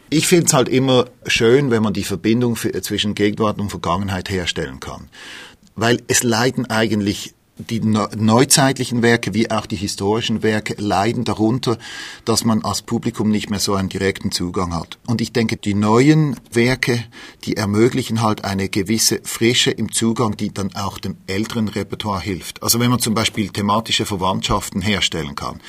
Ich 0.09 0.27
finde 0.27 0.47
es 0.47 0.55
halt 0.55 0.71
immer 0.71 1.05
schön, 1.27 1.71
wenn 1.71 1.83
man 1.83 1.93
die 1.93 2.05
Verbindung 2.05 2.57
für, 2.57 2.73
zwischen 2.81 3.15
Gegenwart 3.15 3.61
und 3.61 3.69
Vergangenheit 3.69 4.31
herstellen 4.31 4.81
kann. 4.81 5.11
Weil 5.77 6.01
es 6.09 6.23
leiden 6.23 6.65
eigentlich 6.71 7.35
die 7.59 7.81
neuzeitlichen 7.81 9.03
Werke 9.03 9.35
wie 9.35 9.51
auch 9.51 9.67
die 9.67 9.77
historischen 9.77 10.43
Werke 10.43 10.75
leiden 10.79 11.25
darunter, 11.25 11.77
dass 12.25 12.45
man 12.45 12.65
als 12.65 12.83
Publikum 12.83 13.31
nicht 13.31 13.51
mehr 13.51 13.59
so 13.59 13.75
einen 13.75 13.91
direkten 13.91 14.33
Zugang 14.33 14.75
hat. 14.75 14.99
Und 15.07 15.21
ich 15.21 15.33
denke, 15.33 15.59
die 15.59 15.75
neuen 15.75 16.37
Werke, 16.51 17.05
die 17.45 17.57
ermöglichen 17.57 18.23
halt 18.23 18.45
eine 18.45 18.69
gewisse 18.69 19.21
Frische 19.25 19.71
im 19.71 19.93
Zugang, 19.93 20.37
die 20.37 20.53
dann 20.53 20.75
auch 20.75 20.99
dem 20.99 21.17
älteren 21.27 21.69
Repertoire 21.69 22.21
hilft. 22.21 22.63
Also 22.63 22.81
wenn 22.81 22.91
man 22.91 23.01
zum 23.01 23.15
Beispiel 23.15 23.51
thematische 23.51 24.07
Verwandtschaften 24.07 24.81
herstellen 24.81 25.35
kann, 25.35 25.61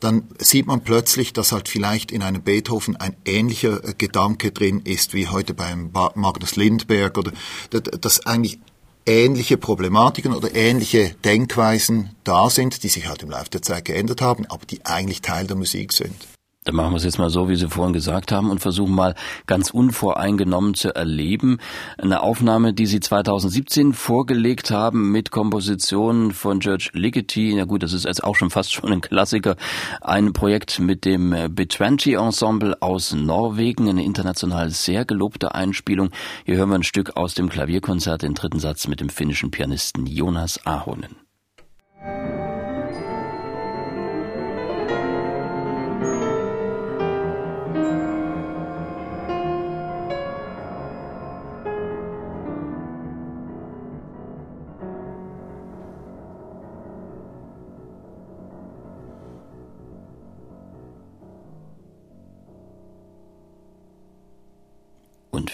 dann 0.00 0.24
sieht 0.38 0.66
man 0.66 0.82
plötzlich, 0.82 1.32
dass 1.32 1.52
halt 1.52 1.68
vielleicht 1.68 2.12
in 2.12 2.22
einem 2.22 2.42
Beethoven 2.42 2.96
ein 2.96 3.16
ähnlicher 3.24 3.80
Gedanke 3.96 4.50
drin 4.50 4.80
ist 4.84 5.14
wie 5.14 5.28
heute 5.28 5.54
beim 5.54 5.90
Magnus 5.92 6.56
Lindberg 6.56 7.16
oder 7.16 7.32
dass 7.70 8.26
eigentlich 8.26 8.58
ähnliche 9.06 9.56
Problematiken 9.56 10.34
oder 10.34 10.54
ähnliche 10.54 11.14
Denkweisen 11.24 12.10
da 12.24 12.50
sind, 12.50 12.82
die 12.82 12.88
sich 12.88 13.08
halt 13.08 13.22
im 13.22 13.30
Laufe 13.30 13.50
der 13.50 13.62
Zeit 13.62 13.84
geändert 13.84 14.20
haben, 14.20 14.46
aber 14.46 14.64
die 14.66 14.84
eigentlich 14.84 15.22
Teil 15.22 15.46
der 15.46 15.56
Musik 15.56 15.92
sind. 15.92 16.14
Dann 16.64 16.76
machen 16.76 16.92
wir 16.92 16.96
es 16.96 17.04
jetzt 17.04 17.18
mal 17.18 17.28
so, 17.28 17.48
wie 17.48 17.56
Sie 17.56 17.68
vorhin 17.68 17.92
gesagt 17.92 18.30
haben, 18.30 18.48
und 18.48 18.60
versuchen 18.60 18.94
mal 18.94 19.16
ganz 19.46 19.70
unvoreingenommen 19.70 20.74
zu 20.74 20.94
erleben. 20.94 21.58
Eine 21.98 22.22
Aufnahme, 22.22 22.72
die 22.72 22.86
Sie 22.86 23.00
2017 23.00 23.92
vorgelegt 23.92 24.70
haben 24.70 25.10
mit 25.10 25.32
Kompositionen 25.32 26.30
von 26.30 26.60
George 26.60 26.90
Ligeti. 26.92 27.56
Ja 27.56 27.64
gut, 27.64 27.82
das 27.82 27.92
ist 27.92 28.04
jetzt 28.04 28.22
auch 28.22 28.36
schon 28.36 28.50
fast 28.50 28.72
schon 28.72 28.92
ein 28.92 29.00
Klassiker. 29.00 29.56
Ein 30.00 30.32
Projekt 30.32 30.78
mit 30.78 31.04
dem 31.04 31.32
B20 31.32 32.24
Ensemble 32.24 32.80
aus 32.80 33.12
Norwegen. 33.12 33.88
Eine 33.88 34.04
international 34.04 34.70
sehr 34.70 35.04
gelobte 35.04 35.56
Einspielung. 35.56 36.10
Hier 36.44 36.58
hören 36.58 36.68
wir 36.68 36.76
ein 36.76 36.84
Stück 36.84 37.16
aus 37.16 37.34
dem 37.34 37.48
Klavierkonzert, 37.48 38.22
den 38.22 38.34
dritten 38.34 38.60
Satz 38.60 38.86
mit 38.86 39.00
dem 39.00 39.08
finnischen 39.08 39.50
Pianisten 39.50 40.06
Jonas 40.06 40.64
Ahonen. 40.64 41.16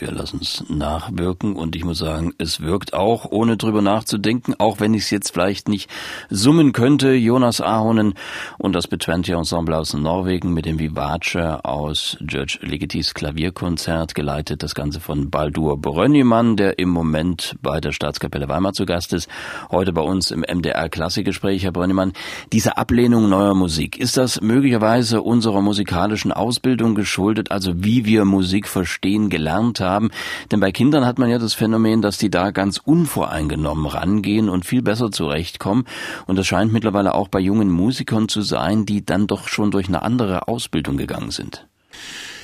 Wir 0.00 0.10
lassen 0.10 0.40
es 0.42 0.64
nachwirken 0.68 1.56
und 1.56 1.76
ich 1.76 1.84
muss 1.84 1.98
sagen, 1.98 2.32
es 2.38 2.60
wirkt 2.60 2.94
auch, 2.94 3.26
ohne 3.30 3.56
drüber 3.56 3.82
nachzudenken, 3.82 4.54
auch 4.58 4.80
wenn 4.80 4.94
ich 4.94 5.02
es 5.02 5.10
jetzt 5.10 5.32
vielleicht 5.32 5.68
nicht 5.68 5.90
summen 6.30 6.72
könnte. 6.72 7.12
Jonas 7.12 7.60
Ahonen 7.60 8.14
und 8.58 8.72
das 8.74 8.86
Betwente 8.88 9.32
Ensemble 9.32 9.76
aus 9.76 9.94
Norwegen 9.94 10.52
mit 10.52 10.66
dem 10.66 10.78
Vivace 10.78 11.60
aus 11.62 12.16
George 12.20 12.58
Legetis 12.62 13.14
Klavierkonzert 13.14 14.14
geleitet, 14.14 14.62
das 14.62 14.74
Ganze 14.74 15.00
von 15.00 15.30
Baldur 15.30 15.80
Brönnimann, 15.80 16.56
der 16.56 16.78
im 16.78 16.88
Moment 16.88 17.56
bei 17.62 17.80
der 17.80 17.92
Staatskapelle 17.92 18.48
Weimar 18.48 18.72
zu 18.72 18.86
Gast 18.86 19.12
ist, 19.12 19.28
heute 19.70 19.92
bei 19.92 20.02
uns 20.02 20.30
im 20.30 20.40
MDR 20.40 20.88
Klassikgespräch, 20.88 21.64
Herr 21.64 21.72
Brönnimann. 21.72 22.12
Diese 22.52 22.76
Ablehnung 22.76 23.28
neuer 23.28 23.54
Musik, 23.54 23.98
ist 23.98 24.16
das 24.16 24.40
möglicherweise 24.40 25.22
unserer 25.22 25.62
musikalischen 25.62 26.32
Ausbildung 26.32 26.94
geschuldet, 26.94 27.50
also 27.50 27.84
wie 27.84 28.04
wir 28.04 28.24
Musik 28.24 28.68
verstehen, 28.68 29.28
gelernt 29.28 29.48
gelernt 29.48 29.80
haben. 29.88 30.10
Denn 30.50 30.60
bei 30.60 30.72
Kindern 30.72 31.06
hat 31.06 31.18
man 31.18 31.30
ja 31.30 31.38
das 31.38 31.54
Phänomen, 31.54 32.02
dass 32.02 32.18
die 32.18 32.30
da 32.30 32.50
ganz 32.50 32.78
unvoreingenommen 32.78 33.86
rangehen 33.86 34.48
und 34.48 34.64
viel 34.64 34.82
besser 34.82 35.10
zurechtkommen. 35.10 35.84
Und 36.26 36.36
das 36.36 36.46
scheint 36.46 36.72
mittlerweile 36.72 37.14
auch 37.14 37.28
bei 37.28 37.40
jungen 37.40 37.70
Musikern 37.70 38.28
zu 38.28 38.42
sein, 38.42 38.86
die 38.86 39.04
dann 39.04 39.26
doch 39.26 39.48
schon 39.48 39.70
durch 39.70 39.88
eine 39.88 40.02
andere 40.02 40.48
Ausbildung 40.48 40.96
gegangen 40.96 41.30
sind. 41.30 41.66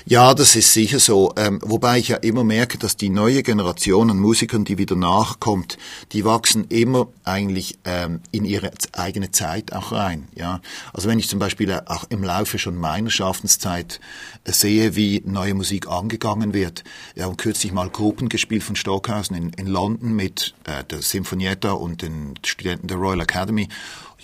Ja, 0.06 0.34
das 0.34 0.54
ist 0.54 0.74
sicher 0.74 1.00
so. 1.00 1.32
Ähm, 1.38 1.60
wobei 1.62 1.98
ich 1.98 2.08
ja 2.08 2.18
immer 2.18 2.44
merke, 2.44 2.76
dass 2.76 2.98
die 2.98 3.08
neue 3.08 3.42
Generation 3.42 4.10
an 4.10 4.18
Musikern, 4.18 4.66
die 4.66 4.76
wieder 4.76 4.96
nachkommt, 4.96 5.78
die 6.12 6.26
wachsen 6.26 6.66
immer 6.68 7.08
eigentlich 7.24 7.78
ähm, 7.86 8.20
in 8.30 8.44
ihre 8.44 8.70
eigene 8.92 9.30
Zeit 9.30 9.72
auch 9.72 9.92
rein. 9.92 10.28
Ja, 10.34 10.60
also 10.92 11.08
wenn 11.08 11.18
ich 11.18 11.30
zum 11.30 11.38
Beispiel 11.38 11.72
auch 11.86 12.04
im 12.10 12.22
Laufe 12.22 12.58
schon 12.58 12.76
meiner 12.76 13.08
Schaffenszeit 13.08 13.98
äh, 14.44 14.52
sehe, 14.52 14.94
wie 14.94 15.22
neue 15.24 15.54
Musik 15.54 15.88
angegangen 15.88 16.52
wird. 16.52 16.84
Ja, 17.14 17.26
und 17.26 17.38
kürzlich 17.38 17.72
mal 17.72 17.88
Gruppen 17.88 18.28
gespielt 18.28 18.62
von 18.62 18.76
Stockhausen 18.76 19.34
in, 19.34 19.48
in 19.54 19.66
London 19.66 20.14
mit 20.14 20.52
äh, 20.64 20.84
der 20.84 21.00
Sinfonietta 21.00 21.72
und 21.72 22.02
den 22.02 22.34
Studenten 22.44 22.88
der 22.88 22.98
Royal 22.98 23.22
Academy. 23.22 23.70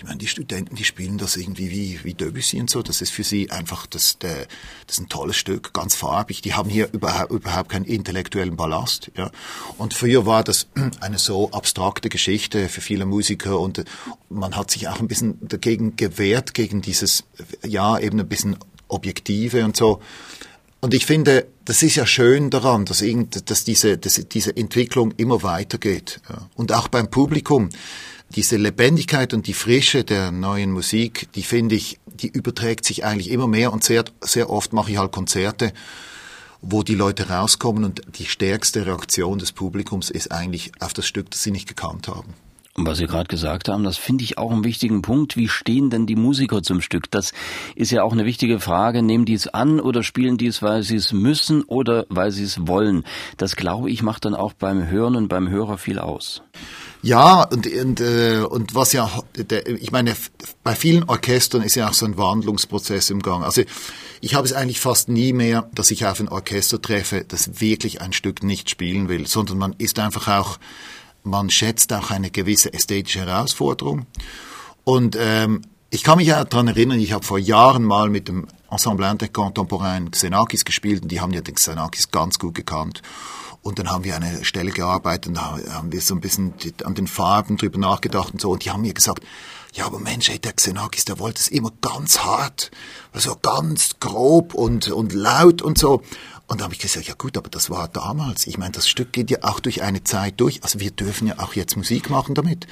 Ich 0.00 0.04
meine, 0.04 0.16
die 0.16 0.28
Studenten, 0.28 0.76
die 0.76 0.84
spielen 0.84 1.18
das 1.18 1.36
irgendwie 1.36 1.70
wie, 1.70 2.00
wie 2.04 2.14
Debussy 2.14 2.58
und 2.58 2.70
so. 2.70 2.80
Das 2.80 3.02
ist 3.02 3.10
für 3.10 3.22
sie 3.22 3.50
einfach 3.50 3.86
das, 3.86 4.16
das 4.18 4.46
ist 4.88 4.98
ein 4.98 5.10
tolles 5.10 5.36
Stück, 5.36 5.74
ganz 5.74 5.94
farbig. 5.94 6.40
Die 6.40 6.54
haben 6.54 6.70
hier 6.70 6.88
überhaupt, 6.90 7.30
überhaupt 7.30 7.68
keinen 7.68 7.84
intellektuellen 7.84 8.56
Ballast. 8.56 9.10
Ja. 9.14 9.30
Und 9.76 9.92
früher 9.92 10.24
war 10.24 10.42
das 10.42 10.68
eine 11.02 11.18
so 11.18 11.50
abstrakte 11.50 12.08
Geschichte 12.08 12.70
für 12.70 12.80
viele 12.80 13.04
Musiker 13.04 13.60
und 13.60 13.84
man 14.30 14.56
hat 14.56 14.70
sich 14.70 14.88
auch 14.88 15.00
ein 15.00 15.06
bisschen 15.06 15.36
dagegen 15.46 15.96
gewehrt, 15.96 16.54
gegen 16.54 16.80
dieses, 16.80 17.24
ja, 17.62 17.98
eben 17.98 18.20
ein 18.20 18.28
bisschen 18.28 18.56
Objektive 18.88 19.66
und 19.66 19.76
so. 19.76 20.00
Und 20.80 20.94
ich 20.94 21.04
finde, 21.04 21.46
das 21.66 21.82
ist 21.82 21.96
ja 21.96 22.06
schön 22.06 22.48
daran, 22.48 22.86
dass, 22.86 23.04
dass 23.44 23.64
diese, 23.64 23.98
dass 23.98 24.14
diese 24.14 24.56
Entwicklung 24.56 25.12
immer 25.18 25.42
weitergeht. 25.42 26.22
Ja. 26.30 26.48
Und 26.54 26.72
auch 26.72 26.88
beim 26.88 27.10
Publikum 27.10 27.68
diese 28.30 28.56
Lebendigkeit 28.56 29.34
und 29.34 29.46
die 29.46 29.54
Frische 29.54 30.04
der 30.04 30.30
neuen 30.30 30.70
Musik, 30.70 31.28
die 31.34 31.42
finde 31.42 31.74
ich, 31.74 31.98
die 32.06 32.28
überträgt 32.28 32.84
sich 32.84 33.04
eigentlich 33.04 33.30
immer 33.30 33.48
mehr 33.48 33.72
und 33.72 33.82
sehr, 33.82 34.04
sehr 34.20 34.50
oft 34.50 34.72
mache 34.72 34.92
ich 34.92 34.98
halt 34.98 35.12
Konzerte, 35.12 35.72
wo 36.60 36.82
die 36.82 36.94
Leute 36.94 37.28
rauskommen 37.28 37.84
und 37.84 38.02
die 38.18 38.26
stärkste 38.26 38.86
Reaktion 38.86 39.38
des 39.38 39.52
Publikums 39.52 40.10
ist 40.10 40.30
eigentlich 40.30 40.72
auf 40.80 40.92
das 40.92 41.06
Stück, 41.06 41.30
das 41.30 41.42
sie 41.42 41.50
nicht 41.50 41.68
gekannt 41.68 42.06
haben. 42.06 42.34
Und 42.76 42.86
was 42.86 42.98
Sie 42.98 43.06
gerade 43.06 43.26
gesagt 43.26 43.68
haben, 43.68 43.82
das 43.82 43.96
finde 43.96 44.22
ich 44.22 44.38
auch 44.38 44.52
einen 44.52 44.62
wichtigen 44.62 45.02
Punkt. 45.02 45.36
Wie 45.36 45.48
stehen 45.48 45.90
denn 45.90 46.06
die 46.06 46.14
Musiker 46.14 46.62
zum 46.62 46.80
Stück? 46.80 47.10
Das 47.10 47.32
ist 47.74 47.90
ja 47.90 48.04
auch 48.04 48.12
eine 48.12 48.24
wichtige 48.24 48.60
Frage. 48.60 49.02
Nehmen 49.02 49.24
die 49.24 49.34
es 49.34 49.48
an 49.48 49.80
oder 49.80 50.04
spielen 50.04 50.38
die 50.38 50.46
es, 50.46 50.62
weil 50.62 50.84
sie 50.84 50.94
es 50.96 51.12
müssen 51.12 51.62
oder 51.64 52.06
weil 52.08 52.30
sie 52.30 52.44
es 52.44 52.68
wollen? 52.68 53.04
Das 53.36 53.56
glaube 53.56 53.90
ich 53.90 54.02
macht 54.02 54.24
dann 54.24 54.36
auch 54.36 54.52
beim 54.52 54.88
Hören 54.88 55.16
und 55.16 55.28
beim 55.28 55.48
Hörer 55.48 55.78
viel 55.78 55.98
aus. 55.98 56.42
Ja, 57.02 57.42
und, 57.42 57.66
und, 57.66 58.00
äh, 58.00 58.40
und 58.40 58.74
was 58.74 58.92
ja, 58.92 59.10
ich 59.64 59.90
meine, 59.90 60.14
bei 60.62 60.74
vielen 60.74 61.04
Orchestern 61.04 61.62
ist 61.62 61.74
ja 61.74 61.88
auch 61.88 61.94
so 61.94 62.06
ein 62.06 62.18
Wandlungsprozess 62.18 63.10
im 63.10 63.20
Gang. 63.20 63.42
Also 63.42 63.62
ich 64.20 64.34
habe 64.34 64.46
es 64.46 64.52
eigentlich 64.52 64.80
fast 64.80 65.08
nie 65.08 65.32
mehr, 65.32 65.68
dass 65.74 65.90
ich 65.90 66.06
auf 66.06 66.20
ein 66.20 66.28
Orchester 66.28 66.80
treffe, 66.80 67.24
das 67.26 67.60
wirklich 67.60 68.00
ein 68.00 68.12
Stück 68.12 68.42
nicht 68.42 68.68
spielen 68.68 69.08
will, 69.08 69.26
sondern 69.26 69.58
man 69.58 69.74
ist 69.78 69.98
einfach 69.98 70.28
auch, 70.28 70.58
man 71.22 71.50
schätzt 71.50 71.92
auch 71.92 72.10
eine 72.10 72.30
gewisse 72.30 72.72
ästhetische 72.72 73.20
Herausforderung. 73.20 74.06
Und 74.84 75.16
ähm, 75.18 75.62
ich 75.90 76.04
kann 76.04 76.18
mich 76.18 76.28
ja 76.28 76.44
daran 76.44 76.68
erinnern, 76.68 77.00
ich 77.00 77.12
habe 77.12 77.24
vor 77.24 77.38
Jahren 77.38 77.84
mal 77.84 78.08
mit 78.08 78.28
dem 78.28 78.46
Ensemble 78.70 79.10
Intercontemporain 79.10 80.10
Xenakis 80.10 80.64
gespielt 80.64 81.02
und 81.02 81.10
die 81.10 81.20
haben 81.20 81.32
ja 81.32 81.40
den 81.40 81.54
Xenakis 81.54 82.10
ganz 82.10 82.38
gut 82.38 82.54
gekannt. 82.54 83.02
Und 83.62 83.78
dann 83.78 83.90
haben 83.90 84.04
wir 84.04 84.16
eine 84.16 84.44
Stelle 84.44 84.70
gearbeitet 84.70 85.28
und 85.28 85.34
da 85.34 85.58
haben 85.72 85.92
wir 85.92 86.00
so 86.00 86.14
ein 86.14 86.20
bisschen 86.20 86.54
an 86.84 86.94
den 86.94 87.06
Farben 87.06 87.56
drüber 87.56 87.78
nachgedacht 87.78 88.32
und 88.32 88.40
so. 88.40 88.50
Und 88.50 88.64
die 88.64 88.70
haben 88.70 88.82
mir 88.82 88.94
gesagt, 88.94 89.22
ja, 89.74 89.86
aber 89.86 89.98
Mensch, 89.98 90.30
ey, 90.30 90.38
der 90.38 90.54
Xenakis, 90.54 91.04
der 91.04 91.18
wollte 91.18 91.40
es 91.40 91.48
immer 91.48 91.70
ganz 91.80 92.20
hart, 92.20 92.70
also 93.12 93.36
ganz 93.40 93.96
grob 94.00 94.54
und, 94.54 94.90
und 94.90 95.12
laut 95.12 95.60
und 95.60 95.76
so. 95.76 96.02
Und 96.50 96.60
da 96.60 96.64
habe 96.64 96.74
ich 96.74 96.80
gesagt, 96.80 97.06
ja 97.06 97.14
gut, 97.14 97.36
aber 97.36 97.48
das 97.48 97.70
war 97.70 97.86
damals. 97.86 98.48
Ich 98.48 98.58
meine, 98.58 98.72
das 98.72 98.88
Stück 98.88 99.12
geht 99.12 99.30
ja 99.30 99.38
auch 99.42 99.60
durch 99.60 99.82
eine 99.82 100.02
Zeit 100.02 100.40
durch. 100.40 100.64
Also 100.64 100.80
wir 100.80 100.90
dürfen 100.90 101.28
ja 101.28 101.38
auch 101.38 101.54
jetzt 101.54 101.76
Musik 101.76 102.10
machen 102.10 102.34
damit. 102.34 102.66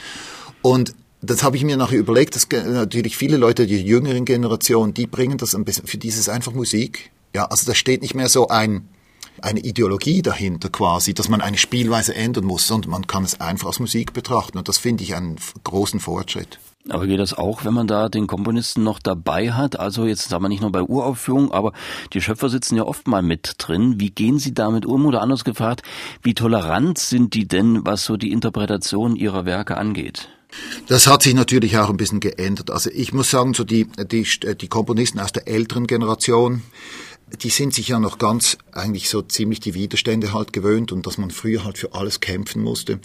Und 0.63 0.97
das 1.23 1.45
habe 1.45 1.57
ich 1.57 1.63
mir 1.63 1.77
nachher 1.77 1.97
überlegt, 1.97 2.35
dass 2.35 2.49
natürlich 2.51 3.17
viele 3.17 3.37
Leute, 3.37 3.69
die 3.69 3.81
jüngeren 3.81 4.25
Generation, 4.25 4.95
die 4.95 5.07
bringen 5.07 5.39
das 5.39 5.55
ein 5.55 5.65
bisschen, 5.65 5.87
für 5.87 5.97
dieses 5.97 6.29
einfach 6.29 6.55
Musik. 6.55 7.13
Ja, 7.33 7.45
also 7.45 7.67
da 7.67 7.75
steht 7.77 8.03
nicht 8.03 8.17
mehr 8.17 8.29
so 8.29 8.49
ein, 8.49 8.89
eine 9.43 9.61
Ideologie 9.61 10.23
dahinter 10.23 10.71
quasi, 10.71 11.15
dass 11.15 11.29
man 11.29 11.41
eine 11.41 11.57
Spielweise 11.57 12.17
ändern 12.17 12.47
muss, 12.47 12.67
sondern 12.67 12.91
man 12.91 13.07
kann 13.07 13.23
es 13.23 13.41
einfach 13.41 13.69
als 13.69 13.79
Musik 13.79 14.13
betrachten. 14.13 14.59
Und 14.59 14.67
das 14.67 14.79
finde 14.79 15.05
ich 15.05 15.15
einen 15.15 15.37
großen 15.63 16.01
Fortschritt. 16.01 16.59
Aber 16.91 17.07
geht 17.07 17.21
das 17.21 17.35
auch, 17.35 17.65
wenn 17.65 17.75
man 17.75 17.87
da 17.87 18.09
den 18.09 18.27
Komponisten 18.27 18.83
noch 18.83 18.99
dabei 18.99 19.53
hat? 19.53 19.79
Also 19.79 20.07
jetzt 20.07 20.29
sagen 20.29 20.45
wir 20.45 20.49
nicht 20.49 20.63
nur 20.63 20.73
bei 20.73 20.83
Uraufführungen, 20.83 21.53
aber 21.53 21.73
die 22.13 22.21
Schöpfer 22.21 22.49
sitzen 22.49 22.77
ja 22.77 22.85
oft 22.85 23.07
mal 23.09 23.23
mit 23.23 23.55
drin. 23.59 24.01
Wie 24.01 24.11
gehen 24.11 24.39
Sie 24.39 24.55
damit 24.55 24.87
um? 24.87 25.07
Oder 25.07 25.23
anders 25.23 25.45
gefragt, 25.45 25.83
wie 26.23 26.35
tolerant 26.35 26.99
sind 26.99 27.35
die 27.35 27.47
denn, 27.47 27.85
was 27.85 28.05
so 28.05 28.17
die 28.17 28.33
Interpretation 28.33 29.17
ihrer 29.17 29.45
Werke 29.45 29.77
angeht? 29.77 30.29
Das 30.87 31.07
hat 31.07 31.23
sich 31.23 31.35
natürlich 31.35 31.77
auch 31.77 31.91
ein 31.91 31.99
bisschen 31.99 32.21
geändert. 32.21 32.71
Also 32.71 32.91
ich 32.91 33.13
muss 33.13 33.31
sagen, 33.31 33.55
so 33.55 33.65
die, 33.65 33.87
die, 34.11 34.27
die 34.61 34.69
Komponisten 34.69 35.21
aus 35.21 35.33
der 35.33 35.47
älteren 35.47 35.87
Generation, 35.87 36.63
die 37.43 37.51
sind 37.51 37.75
sich 37.75 37.89
ja 37.89 37.99
noch 37.99 38.19
ganz 38.19 38.59
eigentlich 38.73 39.09
so 39.09 39.23
ziemlich 39.23 39.61
die 39.61 39.75
Widerstände 39.75 40.33
halt 40.33 40.53
gewöhnt 40.53 40.93
und 40.93 41.07
dass 41.07 41.19
man 41.19 41.31
früher 41.31 41.65
halt 41.65 41.79
für 41.79 41.93
alles 41.93 42.21
kämpfen 42.21 42.63
musste. 42.63 43.01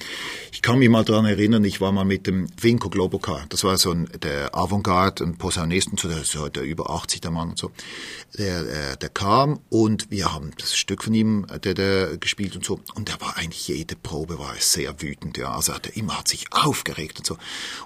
Ich 0.52 0.62
kann 0.62 0.80
mich 0.80 0.90
mal 0.90 1.04
daran 1.04 1.26
erinnern, 1.26 1.64
ich 1.64 1.82
war 1.82 1.92
mal 1.92 2.06
mit 2.06 2.28
dem 2.28 2.48
Vinko 2.60 2.90
Globoka, 2.90 3.46
das 3.50 3.64
war 3.64 3.78
so 3.78 3.92
ein, 3.92 4.10
der 4.22 4.56
Avantgarde, 4.56 5.24
ein 5.24 5.38
Posaunisten, 5.38 5.98
so 5.98 6.08
der 6.08 6.22
ist 6.22 6.36
heute 6.36 6.62
über 6.62 6.90
80 6.90 7.22
der 7.22 7.32
Mann 7.32 7.50
und 7.50 7.58
so, 7.58 7.72
der, 8.38 8.64
der, 8.64 8.96
der 8.96 9.10
kam 9.10 9.60
und 9.70 10.10
wir 10.10 10.34
haben 10.34 10.52
das 10.58 10.76
Stück 10.76 11.04
von 11.04 11.14
ihm, 11.14 11.46
der, 11.64 11.74
der 11.74 12.18
gespielt 12.18 12.56
und 12.56 12.66
so. 12.66 12.80
Und 12.96 13.10
der 13.10 13.20
war 13.22 13.38
eigentlich 13.38 13.68
jede 13.68 13.96
Probe 13.96 14.40
war 14.40 14.54
sehr 14.60 15.02
wütend, 15.02 15.38
ja, 15.38 15.54
also 15.54 15.74
der 15.74 15.96
immer 15.98 16.18
hat 16.18 16.28
sich 16.28 16.46
aufgeregt 16.52 17.20
und 17.20 17.26
so. 17.26 17.38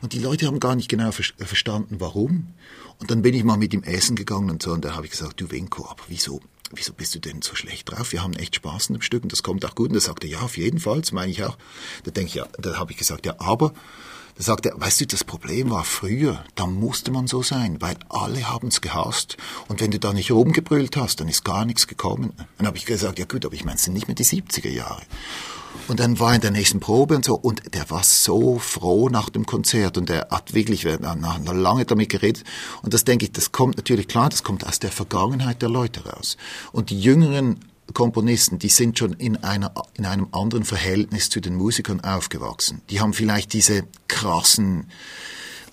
Und 0.01 0.13
die 0.13 0.19
Leute 0.19 0.47
haben 0.47 0.59
gar 0.59 0.75
nicht 0.75 0.89
genau 0.89 1.11
verstanden, 1.11 1.97
warum. 1.99 2.53
Und 2.99 3.11
dann 3.11 3.21
bin 3.21 3.33
ich 3.33 3.43
mal 3.43 3.57
mit 3.57 3.73
ihm 3.73 3.83
essen 3.83 4.15
gegangen 4.15 4.49
und 4.49 4.61
so, 4.63 4.71
und 4.71 4.83
da 4.83 4.95
habe 4.95 5.05
ich 5.05 5.11
gesagt, 5.11 5.39
du 5.39 5.51
Winko, 5.51 5.85
aber 5.87 6.03
wieso, 6.07 6.41
wieso 6.71 6.93
bist 6.93 7.15
du 7.15 7.19
denn 7.19 7.41
so 7.41 7.55
schlecht 7.55 7.91
drauf? 7.91 8.11
Wir 8.11 8.23
haben 8.23 8.33
echt 8.33 8.55
Spaß 8.55 8.89
an 8.89 8.95
dem 8.95 9.01
Stück 9.01 9.23
und 9.23 9.31
das 9.31 9.43
kommt 9.43 9.65
auch 9.65 9.75
gut. 9.75 9.89
Und 9.89 9.95
er 9.95 10.01
sagte, 10.01 10.27
ja, 10.27 10.39
auf 10.39 10.57
jeden 10.57 10.79
Fall, 10.79 11.01
das 11.01 11.11
meine 11.11 11.31
ich 11.31 11.43
auch. 11.43 11.57
Da 12.03 12.11
denke 12.11 12.29
ich, 12.29 12.35
ja, 12.35 12.47
da 12.57 12.77
habe 12.77 12.91
ich 12.91 12.97
gesagt, 12.97 13.25
ja, 13.25 13.35
aber, 13.39 13.73
da 14.37 14.43
sagt 14.43 14.67
er, 14.67 14.79
weißt 14.79 15.01
du, 15.01 15.07
das 15.07 15.23
Problem 15.23 15.71
war 15.71 15.83
früher, 15.83 16.43
da 16.53 16.67
musste 16.67 17.11
man 17.11 17.25
so 17.25 17.41
sein, 17.41 17.81
weil 17.81 17.97
alle 18.09 18.47
haben 18.47 18.67
es 18.67 18.81
gehasst. 18.81 19.37
Und 19.67 19.81
wenn 19.81 19.91
du 19.91 19.99
da 19.99 20.13
nicht 20.13 20.31
rumgebrüllt 20.31 20.95
hast, 20.95 21.19
dann 21.19 21.27
ist 21.27 21.43
gar 21.43 21.65
nichts 21.65 21.87
gekommen. 21.87 22.33
Dann 22.57 22.67
habe 22.67 22.77
ich 22.77 22.85
gesagt, 22.85 23.17
ja 23.17 23.25
gut, 23.25 23.45
aber 23.45 23.55
ich 23.55 23.65
meine, 23.65 23.77
es 23.77 23.83
sind 23.83 23.93
nicht 23.93 24.07
mehr 24.07 24.15
die 24.15 24.25
70er 24.25 24.69
Jahre. 24.69 25.01
Und 25.87 25.99
dann 25.99 26.19
war 26.19 26.29
er 26.29 26.35
in 26.35 26.41
der 26.41 26.51
nächsten 26.51 26.79
Probe 26.79 27.15
und 27.15 27.25
so, 27.25 27.35
und 27.35 27.73
der 27.73 27.89
war 27.89 28.03
so 28.03 28.59
froh 28.59 29.09
nach 29.09 29.29
dem 29.29 29.45
Konzert 29.45 29.97
und 29.97 30.09
er 30.09 30.27
hat 30.29 30.53
wirklich 30.53 30.85
nach, 30.99 31.39
lange 31.45 31.85
damit 31.85 32.09
geredet. 32.09 32.43
Und 32.81 32.93
das 32.93 33.05
denke 33.05 33.25
ich, 33.25 33.31
das 33.31 33.51
kommt 33.51 33.77
natürlich 33.77 34.07
klar, 34.07 34.29
das 34.29 34.43
kommt 34.43 34.65
aus 34.65 34.79
der 34.79 34.91
Vergangenheit 34.91 35.61
der 35.61 35.69
Leute 35.69 36.05
raus. 36.05 36.37
Und 36.71 36.89
die 36.89 36.99
jüngeren 36.99 37.59
Komponisten, 37.93 38.59
die 38.59 38.69
sind 38.69 38.99
schon 38.99 39.13
in, 39.13 39.43
einer, 39.43 39.73
in 39.93 40.05
einem 40.05 40.27
anderen 40.31 40.65
Verhältnis 40.65 41.29
zu 41.29 41.39
den 41.39 41.55
Musikern 41.55 42.01
aufgewachsen. 42.01 42.81
Die 42.89 42.99
haben 42.99 43.13
vielleicht 43.13 43.53
diese 43.53 43.83
krassen 44.07 44.87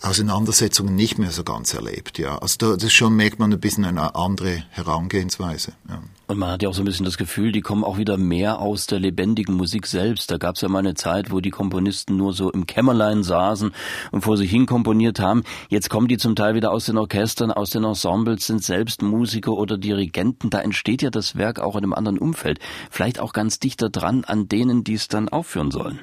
Auseinandersetzungen 0.05 0.95
nicht 0.95 1.19
mehr 1.19 1.31
so 1.31 1.45
ganz 1.45 1.73
erlebt. 1.73 2.19
Ja, 2.19 2.39
also 2.39 2.57
da, 2.59 2.77
das 2.77 2.93
schon 2.93 3.15
merkt 3.15 3.39
man 3.39 3.53
ein 3.53 3.61
bisschen 3.61 3.85
eine 3.85 4.15
andere 4.15 4.65
Herangehensweise. 4.71 5.73
Ja. 5.89 6.03
Und 6.27 6.39
man 6.39 6.51
hat 6.51 6.63
ja 6.63 6.69
auch 6.69 6.75
so 6.75 6.83
ein 6.83 6.85
bisschen 6.85 7.05
das 7.05 7.17
Gefühl, 7.17 7.53
die 7.53 7.63
kommen 7.63 7.85
auch 7.85 7.97
wieder 7.99 8.17
mehr 8.17 8.59
aus 8.59 8.87
der 8.87 8.99
lebendigen 8.99 9.55
Musik 9.55 9.87
selbst. 9.87 10.31
Da 10.31 10.37
gab 10.37 10.57
es 10.57 10.61
ja 10.61 10.69
mal 10.69 10.81
eine 10.81 10.95
Zeit, 10.95 11.31
wo 11.31 11.41
die 11.41 11.51
Komponisten 11.51 12.17
nur 12.17 12.33
so 12.33 12.51
im 12.51 12.67
Kämmerlein 12.67 13.23
saßen 13.23 13.73
und 14.11 14.23
vor 14.23 14.37
sich 14.37 14.51
hin 14.51 14.67
komponiert 14.67 15.21
haben. 15.21 15.43
Jetzt 15.69 15.91
kommen 15.91 16.09
die 16.09 16.19
zum 16.19 16.37
Teil 16.37 16.55
wieder 16.55 16.71
aus 16.71 16.87
den 16.87 16.99
Orchestern, 16.99 17.51
aus 17.51 17.71
den 17.71 17.85
Ensembles, 17.85 18.47
sind 18.47 18.63
selbst 18.63 19.03
Musiker 19.03 19.53
oder 19.53 19.79
Dirigenten. 19.79 20.51
Da 20.51 20.61
entsteht 20.61 21.03
ja 21.03 21.11
das 21.11 21.37
Werk 21.37 21.61
auch 21.61 21.77
in 21.77 21.85
einem 21.85 21.95
anderen 21.95 22.19
Umfeld. 22.19 22.59
Vielleicht 22.91 23.21
auch 23.21 23.33
ganz 23.33 23.59
dichter 23.59 23.89
dran 23.89 24.25
an 24.25 24.49
denen, 24.49 24.85
die 24.85 24.95
es 24.95 25.09
dann 25.09 25.29
aufführen 25.29 25.71
sollen. 25.71 26.01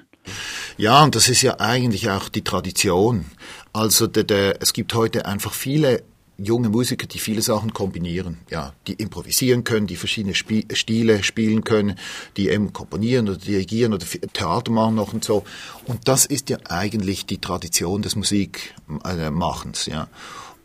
Ja, 0.77 1.03
und 1.03 1.15
das 1.15 1.29
ist 1.29 1.41
ja 1.41 1.59
eigentlich 1.59 2.09
auch 2.09 2.29
die 2.29 2.43
Tradition. 2.43 3.25
Also 3.73 4.07
der, 4.07 4.23
der, 4.23 4.61
es 4.61 4.73
gibt 4.73 4.93
heute 4.93 5.25
einfach 5.25 5.53
viele 5.53 6.03
junge 6.37 6.69
Musiker, 6.69 7.07
die 7.07 7.19
viele 7.19 7.41
Sachen 7.41 7.73
kombinieren, 7.73 8.37
ja, 8.49 8.73
die 8.87 8.93
improvisieren 8.93 9.63
können, 9.63 9.87
die 9.87 9.95
verschiedene 9.95 10.33
Spie 10.33 10.65
Stile 10.73 11.23
spielen 11.23 11.63
können, 11.63 11.97
die 12.37 12.49
eben 12.49 12.73
komponieren 12.73 13.29
oder 13.29 13.37
dirigieren 13.37 13.93
oder 13.93 14.05
Theater 14.33 14.71
machen 14.71 14.95
noch 14.95 15.13
und 15.13 15.23
so. 15.23 15.43
Und 15.85 16.07
das 16.07 16.25
ist 16.25 16.49
ja 16.49 16.57
eigentlich 16.67 17.25
die 17.25 17.39
Tradition 17.39 18.01
des 18.01 18.15
Musikmachens, 18.15 19.85
ja. 19.85 20.07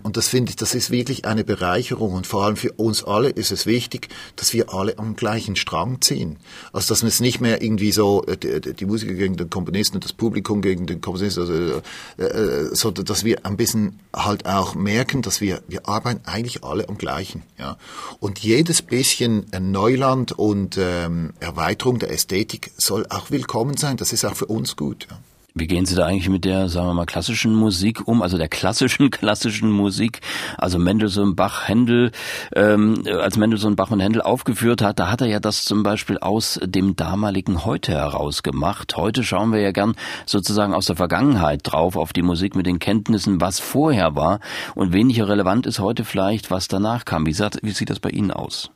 Und 0.07 0.17
das 0.17 0.29
finde 0.29 0.51
ich, 0.51 0.57
das 0.57 0.77
ist 0.77 0.93
wirklich 0.93 1.25
eine 1.25 1.43
Bereicherung. 1.43 2.13
Und 2.13 2.29
vor 2.29 2.45
allem 2.45 2.55
für 2.55 2.71
uns 2.71 3.03
alle 3.03 3.29
ist 3.29 3.51
es 3.51 3.67
wichtig, 3.67 4.09
dass 4.37 4.53
wir 4.53 4.73
alle 4.73 5.01
am 5.01 5.17
gleichen 5.17 5.57
Strang 5.57 6.01
ziehen. 6.01 6.37
Also, 6.73 6.95
dass 6.95 7.03
es 7.03 7.19
nicht 7.19 7.41
mehr 7.41 7.61
irgendwie 7.61 7.91
so, 7.91 8.25
äh, 8.27 8.37
die, 8.37 8.73
die 8.73 8.87
Musiker 8.87 9.15
gegen 9.15 9.37
den 9.37 9.51
Komponisten 9.51 9.97
und 9.97 10.05
das 10.05 10.13
Publikum 10.13 10.63
gegen 10.63 10.87
den 10.87 11.01
Komponisten, 11.01 11.41
also, 11.41 11.83
äh, 12.19 12.23
äh, 12.23 12.73
sondern 12.73 13.05
dass 13.05 13.25
wir 13.25 13.45
ein 13.45 13.57
bisschen 13.57 13.99
halt 14.15 14.47
auch 14.47 14.77
merken, 14.77 15.23
dass 15.23 15.41
wir, 15.41 15.61
wir 15.67 15.89
arbeiten 15.89 16.21
eigentlich 16.25 16.63
alle 16.63 16.89
am 16.89 16.99
gleichen, 16.99 17.43
ja. 17.59 17.77
Und 18.21 18.39
jedes 18.39 18.83
bisschen 18.83 19.47
Neuland 19.59 20.31
und 20.31 20.79
ähm, 20.79 21.33
Erweiterung 21.41 21.99
der 21.99 22.13
Ästhetik 22.13 22.71
soll 22.77 23.07
auch 23.09 23.33
willkommen 23.33 23.77
sein. 23.77 23.97
Das 23.97 24.13
ist 24.13 24.25
auch 24.25 24.37
für 24.37 24.47
uns 24.47 24.77
gut, 24.77 25.09
ja. 25.11 25.19
Wie 25.59 25.67
gehen 25.67 25.87
Sie 25.87 25.95
da 25.95 26.05
eigentlich 26.05 26.29
mit 26.29 26.45
der, 26.45 26.69
sagen 26.69 26.87
wir 26.89 26.93
mal, 26.93 27.07
klassischen 27.07 27.55
Musik 27.55 28.07
um, 28.07 28.21
also 28.21 28.37
der 28.37 28.49
klassischen, 28.49 29.11
klassischen 29.11 29.71
Musik, 29.71 30.21
also 30.59 30.79
Mendelssohn, 30.79 31.35
Bach, 31.35 31.67
Händel, 31.67 32.13
ähm, 32.55 33.03
als 33.07 33.39
Mendelssohn, 33.39 33.75
Bach 33.75 33.91
und 33.91 34.01
Händel 34.01 34.21
aufgeführt 34.21 34.83
hat, 34.83 34.99
da 34.99 35.11
hat 35.11 35.23
er 35.23 35.29
ja 35.29 35.41
das 35.41 35.65
zum 35.65 35.83
Beispiel 35.83 36.19
aus 36.19 36.61
dem 36.63 36.95
damaligen 36.95 37.65
Heute 37.65 37.93
heraus 37.93 38.43
gemacht. 38.43 38.99
Heute 38.99 39.25
schauen 39.25 39.51
wir 39.51 39.61
ja 39.63 39.73
gern 39.73 39.95
sozusagen 40.27 40.75
aus 40.75 40.85
der 40.85 40.97
Vergangenheit 40.97 41.61
drauf, 41.63 41.97
auf 41.97 42.13
die 42.13 42.21
Musik 42.21 42.55
mit 42.55 42.67
den 42.67 42.79
Kenntnissen, 42.79 43.41
was 43.41 43.59
vorher 43.59 44.15
war 44.15 44.41
und 44.75 44.93
weniger 44.93 45.27
relevant 45.27 45.65
ist 45.67 45.79
heute 45.79 46.05
vielleicht, 46.05 46.51
was 46.51 46.69
danach 46.69 47.07
kam. 47.07 47.25
Wie, 47.25 47.33
sieht, 47.33 47.61
wie 47.63 47.71
sieht 47.71 47.89
das 47.89 47.99
bei 47.99 48.11
Ihnen 48.11 48.31
aus? 48.31 48.71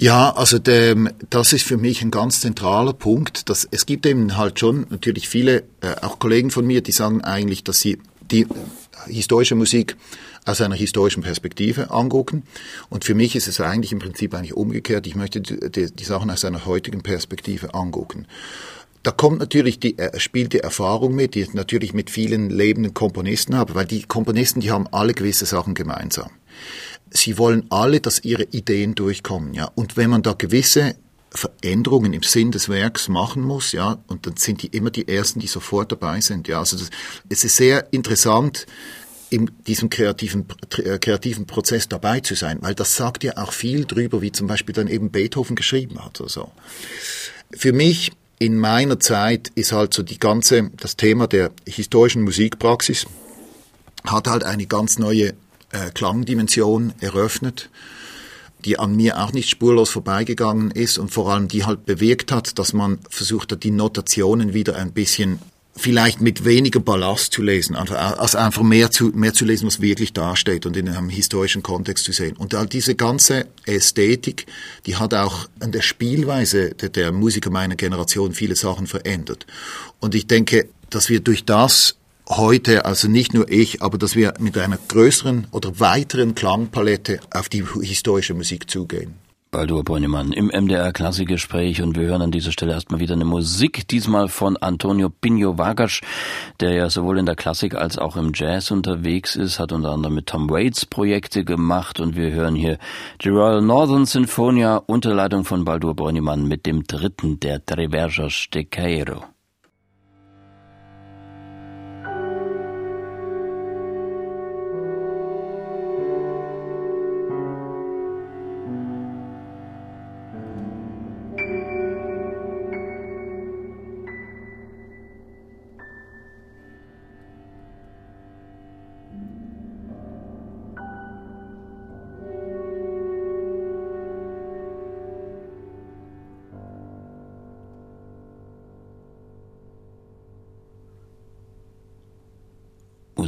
Ja, 0.00 0.30
also 0.30 0.60
der, 0.60 0.94
das 1.28 1.52
ist 1.52 1.64
für 1.64 1.76
mich 1.76 2.02
ein 2.02 2.12
ganz 2.12 2.40
zentraler 2.40 2.92
Punkt. 2.92 3.48
Dass, 3.48 3.66
es 3.68 3.84
gibt 3.84 4.06
eben 4.06 4.36
halt 4.36 4.60
schon 4.60 4.86
natürlich 4.90 5.28
viele, 5.28 5.64
äh, 5.80 5.96
auch 6.02 6.20
Kollegen 6.20 6.52
von 6.52 6.64
mir, 6.64 6.82
die 6.82 6.92
sagen 6.92 7.24
eigentlich, 7.24 7.64
dass 7.64 7.80
sie 7.80 7.98
die 8.30 8.46
historische 9.08 9.56
Musik 9.56 9.96
aus 10.44 10.60
einer 10.60 10.76
historischen 10.76 11.24
Perspektive 11.24 11.90
angucken. 11.90 12.44
Und 12.90 13.04
für 13.04 13.16
mich 13.16 13.34
ist 13.34 13.48
es 13.48 13.60
eigentlich 13.60 13.90
im 13.90 13.98
Prinzip 13.98 14.34
eigentlich 14.34 14.54
umgekehrt. 14.54 15.04
Ich 15.08 15.16
möchte 15.16 15.40
die, 15.40 15.68
die, 15.68 15.92
die 15.92 16.04
Sachen 16.04 16.30
aus 16.30 16.44
einer 16.44 16.64
heutigen 16.64 17.02
Perspektive 17.02 17.74
angucken. 17.74 18.28
Da 19.02 19.10
kommt 19.10 19.40
natürlich 19.40 19.80
die, 19.80 19.98
äh, 19.98 20.20
spielt 20.20 20.52
die 20.52 20.60
Erfahrung 20.60 21.16
mit, 21.16 21.34
die 21.34 21.40
ich 21.40 21.54
natürlich 21.54 21.92
mit 21.92 22.08
vielen 22.08 22.50
lebenden 22.50 22.94
Komponisten 22.94 23.56
habe, 23.56 23.74
weil 23.74 23.86
die 23.86 24.04
Komponisten, 24.04 24.60
die 24.60 24.70
haben 24.70 24.86
alle 24.92 25.12
gewisse 25.12 25.44
Sachen 25.44 25.74
gemeinsam 25.74 26.30
sie 27.10 27.38
wollen 27.38 27.66
alle, 27.70 28.00
dass 28.00 28.24
ihre 28.24 28.44
Ideen 28.44 28.94
durchkommen, 28.94 29.54
ja. 29.54 29.70
Und 29.74 29.96
wenn 29.96 30.10
man 30.10 30.22
da 30.22 30.32
gewisse 30.32 30.96
Veränderungen 31.30 32.12
im 32.12 32.22
Sinn 32.22 32.50
des 32.50 32.68
Werks 32.68 33.08
machen 33.08 33.42
muss, 33.42 33.72
ja, 33.72 33.98
und 34.06 34.26
dann 34.26 34.36
sind 34.36 34.62
die 34.62 34.68
immer 34.68 34.90
die 34.90 35.08
ersten, 35.08 35.40
die 35.40 35.46
sofort 35.46 35.92
dabei 35.92 36.20
sind, 36.20 36.48
ja. 36.48 36.58
Also 36.58 36.76
das, 36.76 36.90
es 37.28 37.44
ist 37.44 37.56
sehr 37.56 37.92
interessant, 37.92 38.66
in 39.30 39.50
diesem 39.66 39.90
kreativen, 39.90 40.46
äh, 40.78 40.98
kreativen 40.98 41.46
Prozess 41.46 41.88
dabei 41.88 42.20
zu 42.20 42.34
sein, 42.34 42.58
weil 42.62 42.74
das 42.74 42.96
sagt 42.96 43.24
ja 43.24 43.36
auch 43.36 43.52
viel 43.52 43.84
drüber, 43.84 44.22
wie 44.22 44.32
zum 44.32 44.46
Beispiel 44.46 44.74
dann 44.74 44.88
eben 44.88 45.10
Beethoven 45.10 45.54
geschrieben 45.54 46.02
hat 46.02 46.20
oder 46.20 46.30
so. 46.30 46.50
Für 47.50 47.72
mich 47.72 48.12
in 48.38 48.56
meiner 48.56 49.00
Zeit 49.00 49.48
ist 49.54 49.72
halt 49.72 49.92
so 49.92 50.02
die 50.02 50.18
ganze, 50.18 50.70
das 50.76 50.96
Thema 50.96 51.26
der 51.26 51.50
historischen 51.66 52.22
Musikpraxis 52.22 53.06
hat 54.04 54.28
halt 54.28 54.44
eine 54.44 54.66
ganz 54.66 54.98
neue 54.98 55.34
äh, 55.72 55.90
Klangdimension 55.90 56.92
eröffnet, 57.00 57.70
die 58.64 58.78
an 58.78 58.96
mir 58.96 59.22
auch 59.22 59.32
nicht 59.32 59.48
spurlos 59.50 59.90
vorbeigegangen 59.90 60.70
ist 60.70 60.98
und 60.98 61.10
vor 61.10 61.30
allem 61.30 61.48
die 61.48 61.64
halt 61.64 61.86
bewirkt 61.86 62.32
hat, 62.32 62.58
dass 62.58 62.72
man 62.72 62.98
versucht 63.08 63.52
hat, 63.52 63.62
die 63.62 63.70
Notationen 63.70 64.54
wieder 64.54 64.76
ein 64.76 64.92
bisschen 64.92 65.38
vielleicht 65.78 66.20
mit 66.20 66.44
weniger 66.44 66.80
Ballast 66.80 67.32
zu 67.32 67.42
lesen, 67.42 67.76
also, 67.76 67.94
also 67.94 68.36
einfach 68.36 68.62
mehr 68.62 68.90
zu, 68.90 69.06
mehr 69.14 69.32
zu 69.32 69.44
lesen, 69.44 69.66
was 69.66 69.80
wirklich 69.80 70.12
dasteht 70.12 70.66
und 70.66 70.76
in 70.76 70.88
einem 70.88 71.08
historischen 71.08 71.62
Kontext 71.62 72.04
zu 72.04 72.12
sehen. 72.12 72.36
Und 72.36 72.54
all 72.54 72.66
diese 72.66 72.94
ganze 72.94 73.46
Ästhetik, 73.64 74.46
die 74.86 74.96
hat 74.96 75.14
auch 75.14 75.48
an 75.60 75.72
der 75.72 75.82
Spielweise 75.82 76.70
der, 76.70 76.88
der 76.88 77.12
Musiker 77.12 77.50
meiner 77.50 77.76
Generation 77.76 78.32
viele 78.32 78.56
Sachen 78.56 78.86
verändert. 78.86 79.46
Und 80.00 80.14
ich 80.14 80.26
denke, 80.26 80.68
dass 80.90 81.08
wir 81.08 81.20
durch 81.20 81.44
das 81.44 81.94
heute, 82.28 82.84
also 82.84 83.08
nicht 83.08 83.34
nur 83.34 83.50
ich, 83.50 83.82
aber 83.82 83.98
dass 83.98 84.14
wir 84.14 84.34
mit 84.38 84.56
einer 84.58 84.78
größeren 84.88 85.48
oder 85.50 85.80
weiteren 85.80 86.34
Klangpalette 86.34 87.20
auf 87.32 87.48
die 87.48 87.64
historische 87.82 88.34
Musik 88.34 88.70
zugehen. 88.70 89.14
Baldur 89.50 89.82
Bräunemann 89.82 90.32
im 90.32 90.48
MDR 90.48 90.92
Klassikgespräch 90.92 91.80
und 91.80 91.96
wir 91.96 92.06
hören 92.06 92.20
an 92.20 92.30
dieser 92.30 92.52
Stelle 92.52 92.72
erstmal 92.72 93.00
wieder 93.00 93.14
eine 93.14 93.24
Musik, 93.24 93.88
diesmal 93.88 94.28
von 94.28 94.58
Antonio 94.58 95.08
Pinho 95.08 95.56
Vargas, 95.56 96.02
der 96.60 96.72
ja 96.72 96.90
sowohl 96.90 97.18
in 97.18 97.24
der 97.24 97.34
Klassik 97.34 97.74
als 97.74 97.96
auch 97.96 98.16
im 98.18 98.32
Jazz 98.34 98.70
unterwegs 98.70 99.36
ist, 99.36 99.58
hat 99.58 99.72
unter 99.72 99.92
anderem 99.92 100.16
mit 100.16 100.26
Tom 100.26 100.50
Waits 100.50 100.84
Projekte 100.84 101.44
gemacht 101.44 101.98
und 101.98 102.14
wir 102.14 102.30
hören 102.30 102.56
hier 102.56 102.76
die 103.22 103.30
Royal 103.30 103.62
Northern 103.62 104.04
Sinfonia 104.04 104.76
unter 104.76 105.14
Leitung 105.14 105.46
von 105.46 105.64
Baldur 105.64 105.94
Bräunemann 105.94 106.46
mit 106.46 106.66
dem 106.66 106.84
dritten 106.84 107.40
der 107.40 107.64
Treverjas 107.64 108.48
de 108.52 108.64
Cairo. 108.64 109.24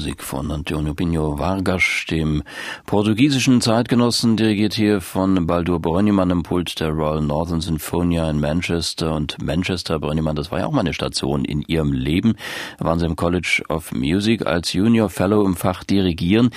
Musik 0.01 0.23
von 0.23 0.51
Antonio 0.51 0.95
Pinho 0.95 1.39
Vargas, 1.39 2.07
dem 2.11 2.43
portugiesischen 2.87 3.61
Zeitgenossen, 3.61 4.39
dirigiert 4.39 4.73
hier 4.73 5.03
von 5.03 5.47
Baldur 5.47 5.79
Brönnimann 5.79 6.31
im 6.31 6.43
Pult 6.43 6.81
der 6.81 6.89
Royal 6.89 7.21
Northern 7.21 7.61
Sinfonia 7.61 8.31
in 8.31 8.41
Manchester. 8.41 9.15
Und 9.15 9.37
Manchester, 9.43 9.99
Brönnimann, 9.99 10.37
das 10.37 10.51
war 10.51 10.61
ja 10.61 10.65
auch 10.65 10.73
mal 10.73 10.81
eine 10.81 10.95
Station 10.95 11.45
in 11.45 11.61
ihrem 11.61 11.93
Leben. 11.93 12.37
Da 12.79 12.87
waren 12.87 12.99
sie 12.99 13.05
im 13.05 13.15
College 13.15 13.63
of 13.69 13.93
Music 13.93 14.47
als 14.47 14.73
Junior 14.73 15.11
Fellow 15.11 15.45
im 15.45 15.55
Fach 15.55 15.85
Dirigieren. 15.85 16.49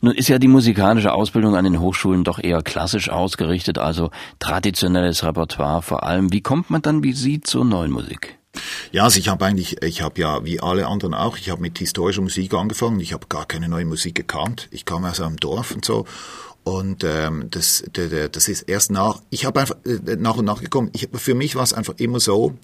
Nun 0.00 0.14
ist 0.14 0.28
ja 0.28 0.38
die 0.38 0.46
musikalische 0.46 1.12
Ausbildung 1.12 1.56
an 1.56 1.64
den 1.64 1.80
Hochschulen 1.80 2.22
doch 2.22 2.38
eher 2.38 2.62
klassisch 2.62 3.10
ausgerichtet, 3.10 3.78
also 3.78 4.12
traditionelles 4.38 5.24
Repertoire 5.24 5.82
vor 5.82 6.04
allem. 6.04 6.32
Wie 6.32 6.40
kommt 6.40 6.70
man 6.70 6.82
dann 6.82 7.02
wie 7.02 7.14
Sie 7.14 7.40
zur 7.40 7.64
neuen 7.64 7.90
Musik? 7.90 8.38
Ja, 8.92 9.04
also 9.04 9.18
ich 9.18 9.28
habe 9.28 9.44
eigentlich, 9.44 9.82
ich 9.82 10.02
habe 10.02 10.20
ja 10.20 10.44
wie 10.44 10.60
alle 10.60 10.86
anderen 10.86 11.14
auch, 11.14 11.38
ich 11.38 11.50
habe 11.50 11.62
mit 11.62 11.78
historischer 11.78 12.20
Musik 12.20 12.52
angefangen. 12.52 13.00
Ich 13.00 13.12
habe 13.12 13.26
gar 13.28 13.46
keine 13.46 13.68
neue 13.68 13.86
Musik 13.86 14.14
gekannt. 14.14 14.68
Ich 14.70 14.84
kam 14.84 15.04
aus 15.04 15.20
einem 15.20 15.36
Dorf 15.36 15.74
und 15.74 15.84
so. 15.84 16.04
Und 16.64 17.02
ähm, 17.02 17.48
das, 17.50 17.82
das 17.92 18.48
ist 18.48 18.62
erst 18.62 18.90
nach, 18.90 19.20
ich 19.30 19.46
habe 19.46 19.60
einfach 19.60 19.76
äh, 19.84 20.16
nach 20.16 20.36
und 20.36 20.44
nach 20.44 20.60
gekommen. 20.60 20.90
Ich, 20.92 21.08
für 21.12 21.34
mich 21.34 21.56
war 21.56 21.64
es 21.64 21.72
einfach 21.72 21.94
immer 21.96 22.20
so, 22.20 22.54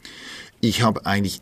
ich 0.61 0.83
habe 0.83 1.05
eigentlich 1.07 1.41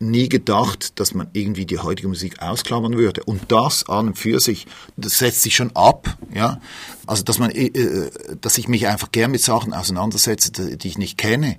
nie 0.00 0.28
gedacht, 0.28 0.98
dass 0.98 1.14
man 1.14 1.28
irgendwie 1.32 1.64
die 1.64 1.78
heutige 1.78 2.08
Musik 2.08 2.42
ausklammern 2.42 2.96
würde. 2.96 3.22
Und 3.24 3.52
das 3.52 3.88
an 3.88 4.08
und 4.08 4.18
für 4.18 4.40
sich, 4.40 4.66
das 4.96 5.18
setzt 5.18 5.42
sich 5.42 5.54
schon 5.54 5.74
ab, 5.74 6.18
ja. 6.34 6.60
Also, 7.06 7.22
dass 7.22 7.38
man, 7.38 7.50
äh, 7.50 7.66
äh 7.66 8.10
dass 8.40 8.58
ich 8.58 8.68
mich 8.68 8.86
einfach 8.86 9.12
gern 9.12 9.30
mit 9.30 9.40
Sachen 9.40 9.72
auseinandersetze, 9.72 10.76
die 10.76 10.88
ich 10.88 10.98
nicht 10.98 11.16
kenne 11.16 11.56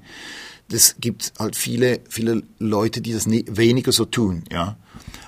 das 0.69 0.95
gibt 0.99 1.33
halt 1.39 1.55
viele, 1.55 1.99
viele 2.09 2.43
Leute, 2.59 3.01
die 3.01 3.13
das 3.13 3.27
nie, 3.27 3.45
weniger 3.47 3.91
so 3.91 4.05
tun, 4.05 4.43
ja. 4.51 4.77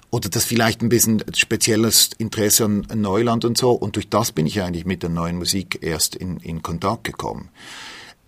Oder 0.09 0.29
das 0.29 0.45
vielleicht 0.45 0.81
ein 0.81 0.89
bisschen 0.89 1.21
spezielles 1.33 2.11
Interesse 2.17 2.63
an 2.63 2.85
Neuland 2.95 3.43
und 3.43 3.57
so. 3.57 3.71
Und 3.71 3.97
durch 3.97 4.07
das 4.07 4.31
bin 4.31 4.45
ich 4.45 4.61
eigentlich 4.61 4.85
mit 4.85 5.03
der 5.03 5.09
neuen 5.09 5.37
Musik 5.37 5.79
erst 5.81 6.15
in, 6.15 6.37
in 6.37 6.63
Kontakt 6.63 7.03
gekommen. 7.03 7.49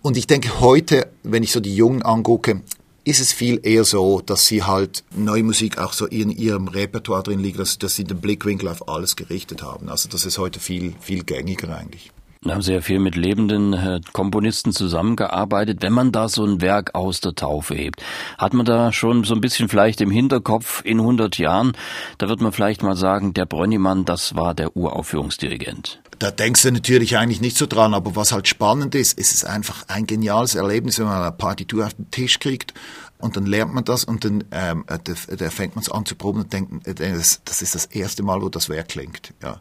Und 0.02 0.18
ich 0.18 0.28
denke 0.28 0.60
heute, 0.60 1.10
wenn 1.24 1.42
ich 1.42 1.54
so 1.54 1.62
die 1.62 1.76
Jungen 1.76 2.02
angucke, 2.02 2.62
ist 3.06 3.22
es 3.22 3.32
viel 3.32 3.62
eher 3.64 3.86
so, 3.86 4.22
dass 4.22 4.46
sie 4.46 4.64
halt 4.64 5.04
neue 5.16 5.44
Musik 5.44 5.78
auch 5.78 5.94
so 5.94 6.06
in 6.06 6.30
ihrem 6.30 6.68
Repertoire 6.68 7.24
drin 7.24 7.40
liegt, 7.40 7.60
dass, 7.60 7.80
dass 7.80 7.96
sie 7.96 8.04
den 8.04 8.20
Blickwinkel 8.20 8.68
auf 8.68 8.90
alles 8.90 9.16
gerichtet 9.16 9.64
haben. 9.64 9.90
Also 9.90 10.10
das 10.10 10.26
ist 10.26 10.38
heute 10.38 10.60
viel, 10.60 10.94
viel 11.00 11.24
gängiger 11.24 11.76
eigentlich. 11.76 12.12
Haben 12.48 12.62
ja 12.62 12.80
viel 12.80 13.00
mit 13.00 13.18
lebenden 13.18 13.74
äh, 13.74 14.00
Komponisten 14.14 14.72
zusammengearbeitet. 14.72 15.82
Wenn 15.82 15.92
man 15.92 16.14
da 16.14 16.30
so 16.30 16.46
ein 16.46 16.62
Werk 16.62 16.96
aus 16.96 17.20
der 17.20 17.36
Taufe 17.36 17.76
hebt, 17.76 18.02
hat 18.38 18.54
man 18.54 18.66
da 18.66 18.94
schon 18.94 19.26
so 19.26 19.34
ein 19.34 19.42
bisschen 19.42 19.68
vielleicht 19.68 20.00
im 20.00 20.10
Hinterkopf 20.10 20.82
in 20.86 21.02
100 21.02 21.38
Jahren, 21.38 21.74
da 22.18 22.30
wird 22.30 22.40
man 22.40 22.54
vielleicht 22.54 22.82
mal 22.82 22.96
sagen, 22.96 23.34
der 23.34 23.46
Brönnimann, 23.46 24.06
das 24.06 24.38
war 24.38 24.54
der 24.54 24.78
Uraufführungsdirigent. 24.78 26.02
Da 26.20 26.32
denkst 26.32 26.62
du 26.62 26.72
natürlich 26.72 27.18
eigentlich 27.18 27.42
nicht 27.42 27.58
so 27.58 27.66
dran, 27.66 27.94
aber 27.94 28.16
was 28.16 28.32
halt 28.32 28.48
spannend 28.48 28.96
ist, 28.96 29.20
ist 29.20 29.34
es 29.34 29.44
einfach 29.44 29.84
ein 29.90 30.08
geniales 30.08 30.56
Erlebnis, 30.56 30.98
wenn 30.98 31.08
man 31.08 31.22
eine 31.22 31.34
Partitur 31.34 31.88
auf 31.88 31.94
den 31.94 32.10
Tisch 32.10 32.40
kriegt 32.40 32.74
und 33.20 33.36
dann 33.36 33.46
lernt 33.46 33.74
man 33.74 33.84
das 33.84 34.06
und 34.06 34.24
dann 34.24 34.46
ähm, 34.52 34.86
äh, 34.88 34.98
da, 35.04 35.36
da 35.36 35.50
fängt 35.50 35.76
man 35.76 35.84
es 35.84 35.92
an 35.92 36.06
zu 36.06 36.16
proben 36.16 36.42
und 36.42 36.54
denkt, 36.54 36.88
äh, 36.88 36.94
das 36.94 37.62
ist 37.62 37.76
das 37.76 37.86
erste 37.86 38.24
Mal, 38.24 38.42
wo 38.42 38.48
das 38.48 38.70
Werk 38.70 38.88
klingt. 38.88 39.34
Ja. 39.44 39.60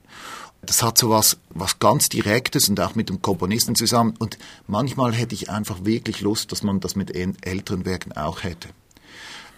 Das 0.68 0.83
hat 0.83 0.98
so 0.98 1.09
was, 1.09 1.38
was 1.48 1.78
ganz 1.78 2.11
Direktes 2.11 2.68
und 2.68 2.78
auch 2.78 2.94
mit 2.94 3.09
dem 3.09 3.22
Komponisten 3.22 3.74
zusammen. 3.74 4.12
Und 4.18 4.37
manchmal 4.66 5.14
hätte 5.14 5.35
ich 5.35 5.48
einfach 5.48 5.87
wirklich 5.87 6.20
Lust, 6.20 6.52
dass 6.52 6.62
man 6.62 6.78
das 6.78 6.94
mit 6.94 7.16
älteren 7.16 7.87
Werken 7.87 8.12
auch 8.12 8.42
hätte. 8.42 8.68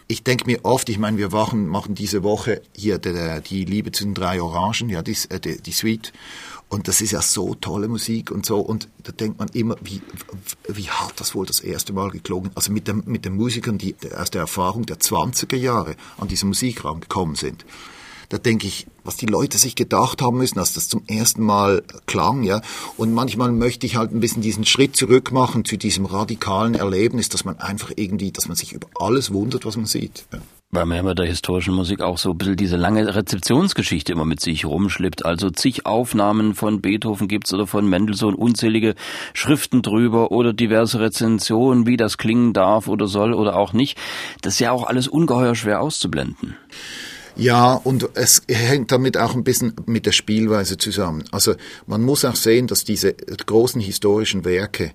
Ich 0.07 0.23
denke 0.23 0.47
mir 0.47 0.65
oft, 0.65 0.89
ich 0.89 0.99
meine, 0.99 1.19
wir 1.19 1.31
machen, 1.31 1.67
machen 1.67 1.97
diese 1.97 2.23
Woche 2.23 2.63
hier 2.77 2.99
die, 2.99 3.41
die 3.45 3.65
Liebe 3.65 3.91
zu 3.91 4.05
den 4.05 4.15
drei 4.15 4.41
Orangen, 4.41 4.89
ja, 4.89 5.03
die, 5.03 5.17
äh, 5.31 5.41
die, 5.41 5.61
die 5.61 5.73
Suite. 5.73 6.13
Und 6.69 6.87
das 6.87 7.01
ist 7.01 7.11
ja 7.11 7.23
so 7.23 7.57
tolle 7.57 7.89
Musik 7.89 8.31
und 8.31 8.47
so. 8.47 8.61
Und 8.61 8.87
da 9.03 9.11
denkt 9.11 9.41
man 9.41 9.49
immer, 9.49 9.75
wie, 9.81 10.03
wie 10.69 10.91
hat 10.91 11.19
das 11.19 11.35
wohl 11.35 11.45
das 11.45 11.59
erste 11.59 11.93
Mal 11.93 12.11
geklungen? 12.11 12.53
Also 12.55 12.71
mit, 12.71 12.87
dem, 12.87 13.03
mit 13.07 13.25
den 13.25 13.35
Musikern, 13.35 13.79
die 13.79 13.97
aus 14.17 14.31
der 14.31 14.43
Erfahrung 14.43 14.87
der 14.87 15.01
20er 15.01 15.57
Jahre 15.57 15.97
an 16.19 16.29
diesen 16.29 16.51
Musikraum 16.51 17.01
gekommen 17.01 17.35
sind 17.35 17.65
da 18.31 18.39
denke 18.39 18.67
ich, 18.67 18.87
was 19.05 19.17
die 19.17 19.27
Leute 19.27 19.59
sich 19.59 19.75
gedacht 19.75 20.23
haben 20.23 20.39
müssen, 20.39 20.59
als 20.59 20.73
das 20.73 20.89
zum 20.89 21.03
ersten 21.07 21.43
Mal 21.43 21.83
klang, 22.07 22.45
ja. 22.45 22.63
Und 22.97 23.13
manchmal 23.13 23.51
möchte 23.53 23.87
ich 23.87 23.97
halt 23.97 24.13
ein 24.13 24.21
bisschen 24.21 24.41
diesen 24.41 24.65
Schritt 24.65 24.97
zurück 24.97 25.33
machen 25.33 25.65
zu 25.65 25.77
diesem 25.77 26.07
radikalen 26.07 26.75
Erlebnis, 26.75 27.29
dass 27.29 27.45
man 27.45 27.59
einfach 27.59 27.91
irgendwie, 27.97 28.31
dass 28.31 28.47
man 28.47 28.57
sich 28.57 28.73
über 28.73 28.87
alles 28.99 29.33
wundert, 29.33 29.67
was 29.67 29.77
man 29.77 29.87
sieht. 29.87 30.27
Ja. 30.33 30.39
Weil 30.73 30.87
man 30.87 30.99
ja 30.99 31.03
bei 31.03 31.15
der 31.15 31.27
historischen 31.27 31.75
Musik 31.75 32.01
auch 32.01 32.17
so 32.17 32.31
ein 32.31 32.39
bisschen 32.39 32.55
diese 32.55 32.77
lange 32.77 33.13
Rezeptionsgeschichte 33.13 34.13
immer 34.13 34.25
mit 34.25 34.41
sich 34.41 34.65
rumschleppt. 34.65 35.27
Also 35.27 35.51
zig 35.51 35.85
Aufnahmen 35.85 36.55
von 36.55 36.81
Beethoven 36.81 37.27
gibt's 37.27 37.53
oder 37.53 37.67
von 37.67 37.89
Mendelssohn, 37.89 38.37
unzählige 38.37 38.95
Schriften 39.35 39.83
drüber 39.83 40.31
oder 40.31 40.53
diverse 40.53 41.01
Rezensionen, 41.01 41.87
wie 41.87 41.97
das 41.97 42.19
klingen 42.19 42.53
darf 42.53 42.87
oder 42.87 43.09
soll 43.09 43.35
oder 43.35 43.57
auch 43.57 43.73
nicht. 43.73 43.99
Das 44.43 44.55
ist 44.55 44.61
ja 44.61 44.71
auch 44.71 44.87
alles 44.87 45.09
ungeheuer 45.09 45.57
schwer 45.57 45.81
auszublenden. 45.81 46.55
Ja, 47.41 47.73
und 47.73 48.07
es 48.15 48.43
hängt 48.51 48.93
damit 48.93 49.17
auch 49.17 49.35
ein 49.35 49.45
bisschen 49.45 49.73
mit 49.87 50.05
der 50.05 50.13
Spielweise 50.13 50.77
zusammen. 50.77 51.25
Also 51.33 51.55
man 51.87 52.03
muss 52.03 52.27
auch 52.27 52.37
sehen, 52.37 52.67
dass 52.67 52.85
diese 52.85 53.15
großen 53.15 53.81
historischen 53.81 54.45
Werke, 54.45 54.93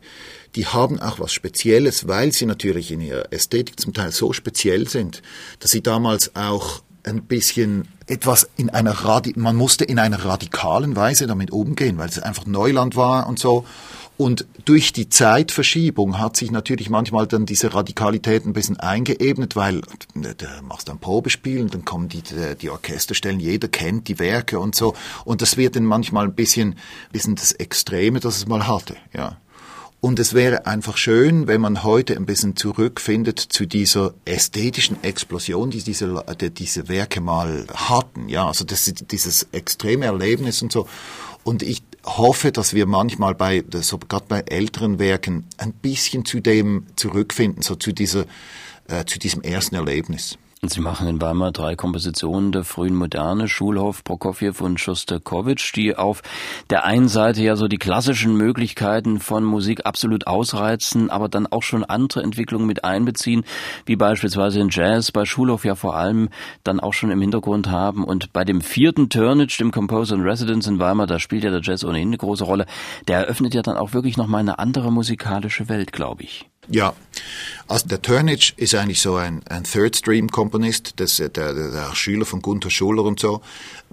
die 0.55 0.67
haben 0.67 0.99
auch 0.99 1.19
was 1.19 1.33
Spezielles, 1.33 2.07
weil 2.07 2.31
sie 2.33 2.45
natürlich 2.45 2.91
in 2.91 3.01
ihrer 3.01 3.33
Ästhetik 3.33 3.79
zum 3.79 3.93
Teil 3.93 4.11
so 4.11 4.31
speziell 4.31 4.87
sind, 4.87 5.23
dass 5.59 5.71
sie 5.71 5.81
damals 5.81 6.35
auch 6.35 6.83
ein 7.01 7.23
bisschen 7.23 7.87
etwas 8.05 8.47
in 8.57 8.69
einer 8.69 8.91
Radi 8.91 9.33
man 9.35 9.55
musste 9.55 9.83
in 9.83 9.97
einer 9.97 10.23
radikalen 10.23 10.95
Weise 10.95 11.25
damit 11.25 11.49
umgehen, 11.49 11.97
weil 11.97 12.09
es 12.09 12.19
einfach 12.19 12.45
Neuland 12.45 12.95
war 12.95 13.27
und 13.27 13.39
so. 13.39 13.65
Und 14.17 14.45
durch 14.63 14.93
die 14.93 15.09
Zeitverschiebung 15.09 16.19
hat 16.19 16.37
sich 16.37 16.49
natürlich 16.49 16.89
manchmal 16.89 17.27
dann 17.27 17.45
diese 17.45 17.73
Radikalität 17.73 18.45
ein 18.45 18.53
bisschen 18.53 18.79
eingeebnet, 18.79 19.57
weil 19.57 19.81
da 20.13 20.61
machst 20.61 20.87
du 20.87 20.93
ein 20.93 20.99
Probespiel 20.99 21.61
und 21.61 21.73
dann 21.73 21.83
kommen 21.83 22.07
die, 22.07 22.23
die 22.61 22.69
Orchesterstellen, 22.69 23.41
jeder 23.41 23.67
kennt 23.67 24.07
die 24.07 24.17
Werke 24.17 24.59
und 24.59 24.73
so. 24.73 24.93
Und 25.25 25.41
das 25.41 25.57
wird 25.57 25.75
dann 25.75 25.83
manchmal 25.83 26.25
ein 26.25 26.33
bisschen, 26.33 26.75
bisschen 27.11 27.35
das 27.35 27.51
Extreme, 27.51 28.21
das 28.21 28.37
es 28.37 28.47
mal 28.47 28.67
hatte, 28.67 28.95
ja. 29.13 29.37
Und 30.01 30.19
es 30.19 30.35
wäre 30.35 30.67
einfach 30.67 30.97
schön, 30.97 31.47
wenn 31.47 31.61
man 31.61 31.81
heute 31.83 32.15
ein 32.15 32.27
bisschen 32.27 32.55
zurückfindet 32.55 33.39
zu 33.39 33.65
dieser 33.65 34.13
ästhetischen 34.23 35.03
Explosion, 35.03 35.71
die 35.71 35.81
diese, 35.81 36.23
die 36.39 36.51
diese 36.51 36.87
Werke 36.89 37.21
mal 37.21 37.65
hatten. 37.73 38.29
Ja, 38.29 38.45
also 38.45 38.65
das, 38.65 38.85
dieses 38.85 39.47
extreme 39.51 40.05
Erlebnis 40.05 40.61
und 40.61 40.71
so. 40.71 40.87
Und 41.43 41.63
ich 41.63 41.81
hoffe, 42.05 42.51
dass 42.51 42.73
wir 42.73 42.85
manchmal 42.85 43.35
bei, 43.35 43.63
so 43.81 43.97
gerade 43.97 44.25
bei 44.27 44.41
älteren 44.41 44.99
Werken, 44.99 45.45
ein 45.57 45.73
bisschen 45.73 46.25
zu 46.25 46.39
dem 46.39 46.85
zurückfinden, 46.95 47.61
so 47.61 47.75
zu 47.75 47.91
dieser, 47.91 48.25
äh, 48.87 49.05
zu 49.05 49.19
diesem 49.19 49.41
ersten 49.41 49.75
Erlebnis. 49.75 50.37
Sie 50.67 50.81
machen 50.81 51.07
in 51.07 51.21
Weimar 51.21 51.51
drei 51.51 51.75
Kompositionen 51.75 52.51
der 52.51 52.63
frühen 52.63 52.95
Moderne, 52.95 53.47
Schulhof, 53.47 54.03
Prokofjew 54.03 54.53
und 54.61 54.79
Schostakowitsch, 54.79 55.75
die 55.75 55.95
auf 55.95 56.23
der 56.69 56.85
einen 56.85 57.07
Seite 57.07 57.41
ja 57.41 57.55
so 57.55 57.67
die 57.67 57.77
klassischen 57.77 58.35
Möglichkeiten 58.35 59.19
von 59.19 59.43
Musik 59.43 59.85
absolut 59.85 60.27
ausreizen, 60.27 61.09
aber 61.09 61.29
dann 61.29 61.47
auch 61.47 61.63
schon 61.63 61.83
andere 61.83 62.23
Entwicklungen 62.23 62.65
mit 62.65 62.83
einbeziehen, 62.83 63.43
wie 63.85 63.95
beispielsweise 63.95 64.59
in 64.59 64.69
Jazz, 64.69 65.11
bei 65.11 65.25
Schulhof 65.25 65.65
ja 65.65 65.75
vor 65.75 65.95
allem 65.95 66.29
dann 66.63 66.79
auch 66.79 66.93
schon 66.93 67.11
im 67.11 67.21
Hintergrund 67.21 67.69
haben. 67.69 68.03
Und 68.03 68.33
bei 68.33 68.43
dem 68.43 68.61
vierten 68.61 69.09
Turnage, 69.09 69.57
dem 69.59 69.71
Composer 69.71 70.15
in 70.15 70.21
Residence 70.21 70.67
in 70.67 70.79
Weimar, 70.79 71.07
da 71.07 71.19
spielt 71.19 71.43
ja 71.43 71.51
der 71.51 71.61
Jazz 71.61 71.83
ohnehin 71.83 72.09
eine 72.09 72.17
große 72.17 72.43
Rolle, 72.43 72.65
der 73.07 73.19
eröffnet 73.19 73.53
ja 73.53 73.61
dann 73.61 73.77
auch 73.77 73.93
wirklich 73.93 74.17
nochmal 74.17 74.41
eine 74.41 74.59
andere 74.59 74.91
musikalische 74.91 75.69
Welt, 75.69 75.91
glaube 75.91 76.23
ich. 76.23 76.49
Ja, 76.69 76.95
also 77.67 77.87
der 77.87 78.01
Turnage 78.01 78.53
ist 78.57 78.75
eigentlich 78.75 79.01
so 79.01 79.15
ein, 79.15 79.41
ein 79.47 79.63
Third-Stream-Komponist, 79.63 80.99
der, 80.99 81.29
der, 81.29 81.53
der 81.53 81.95
Schüler 81.95 82.25
von 82.25 82.41
Gunther 82.41 82.69
Schuller 82.69 83.03
und 83.03 83.19
so. 83.19 83.41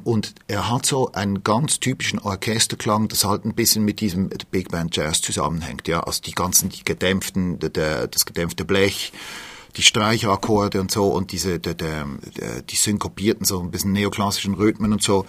Und 0.05 0.35
er 0.49 0.71
hat 0.71 0.87
so 0.87 1.13
einen 1.13 1.43
ganz 1.43 1.81
typischen 1.81 2.19
Orchesterklang, 2.19 3.09
das 3.09 3.25
halt 3.25 3.45
ein 3.45 3.55
bisschen 3.55 3.85
mit 3.85 4.01
diesem 4.01 4.31
Big 4.51 4.71
Band 4.71 4.97
Jazz 4.97 5.21
zusammenhängt. 5.23 5.89
Ja, 5.89 6.01
also 6.01 6.21
die 6.23 6.33
ganzen, 6.33 6.69
die 6.69 6.85
gedämpften, 6.85 7.59
der, 7.59 8.09
das 8.09 8.27
gedämpfte 8.27 8.65
Blech, 8.65 9.13
die 9.77 9.83
Streichakkorde 9.83 10.81
und 10.81 10.91
so 10.91 11.09
und 11.09 11.33
diese, 11.33 11.59
der, 11.59 11.75
der, 11.75 12.07
die 12.69 12.77
synkopierten, 12.77 13.47
so 13.47 13.61
ein 13.61 13.71
bisschen 13.71 13.93
neoklassischen 13.93 14.55
Rhythmen 14.55 14.93
und 14.93 15.03
so. 15.03 15.25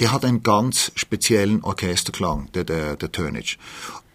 Der 0.00 0.10
hat 0.10 0.24
einen 0.24 0.42
ganz 0.42 0.90
speziellen 0.96 1.62
Orchesterklang, 1.62 2.50
der, 2.52 2.64
der, 2.64 2.96
der 2.96 3.12
Turnage. 3.12 3.58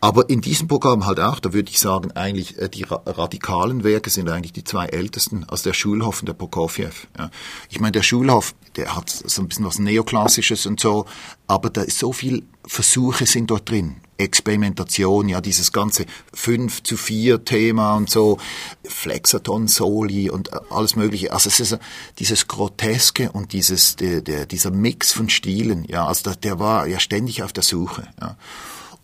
Aber 0.02 0.30
in 0.30 0.40
diesem 0.40 0.68
Programm 0.68 1.06
halt 1.06 1.20
auch, 1.20 1.40
da 1.40 1.52
würde 1.52 1.70
ich 1.70 1.80
sagen, 1.80 2.12
eigentlich 2.12 2.58
äh, 2.58 2.70
die 2.70 2.84
radikalen 2.84 3.84
Werke 3.84 4.10
sind 4.10 4.30
eigentlich 4.30 4.54
die 4.54 4.64
zwei 4.64 4.86
ältesten, 4.86 5.44
also 5.46 5.64
der 5.64 5.74
Schulhof 5.74 6.22
und 6.22 6.28
der 6.28 6.34
Prokofjew. 6.34 6.92
Ja. 7.18 7.30
Ich 7.70 7.82
meine, 7.82 7.92
der 7.92 8.04
Schulhof, 8.04 8.56
der 8.78 8.96
hat 8.96 9.10
so 9.10 9.42
ein 9.42 9.50
bisschen 9.50 9.66
was 9.66 9.80
Neoklassisches 9.80 10.66
und 10.66 10.80
so, 10.80 11.06
aber 11.48 11.70
da 11.70 11.82
ist 11.82 12.00
so 12.00 12.14
viel 12.14 12.44
Versuche 12.66 13.26
sind 13.26 13.50
dort 13.52 13.70
drin. 13.70 13.98
Experimentation, 14.18 15.30
ja, 15.30 15.42
dieses 15.42 15.72
ganze 15.72 16.06
5 16.34 16.84
zu 16.84 16.98
4 16.98 17.46
Thema 17.46 17.96
und 17.96 18.10
so, 18.10 18.38
Flexaton 18.84 19.68
Soli 19.68 20.30
und 20.30 20.52
alles 20.72 20.96
mögliche. 20.96 21.32
Also 21.32 21.50
es 21.50 21.60
ist 21.60 21.80
dieses 22.20 22.48
Groteske 22.48 23.32
und 23.32 23.54
dieses, 23.54 23.96
der, 23.96 24.22
der, 24.22 24.46
dieser 24.46 24.72
Mix 24.72 25.14
von 25.14 25.30
Stilen, 25.30 25.86
ja, 25.86 26.06
also 26.06 26.24
der, 26.24 26.36
der 26.36 26.60
war 26.60 26.86
ja 26.86 27.00
ständig 27.00 27.44
auf 27.44 27.54
der 27.54 27.64
Suche, 27.64 28.08
ja. 28.22 28.38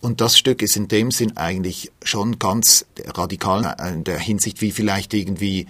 Und 0.00 0.20
das 0.20 0.38
Stück 0.38 0.62
ist 0.62 0.76
in 0.76 0.88
dem 0.88 1.10
Sinn 1.10 1.36
eigentlich 1.36 1.90
schon 2.02 2.38
ganz 2.38 2.86
radikal 3.14 3.76
in 3.92 4.04
der 4.04 4.18
Hinsicht, 4.18 4.60
wie 4.60 4.70
vielleicht 4.70 5.14
irgendwie 5.14 5.66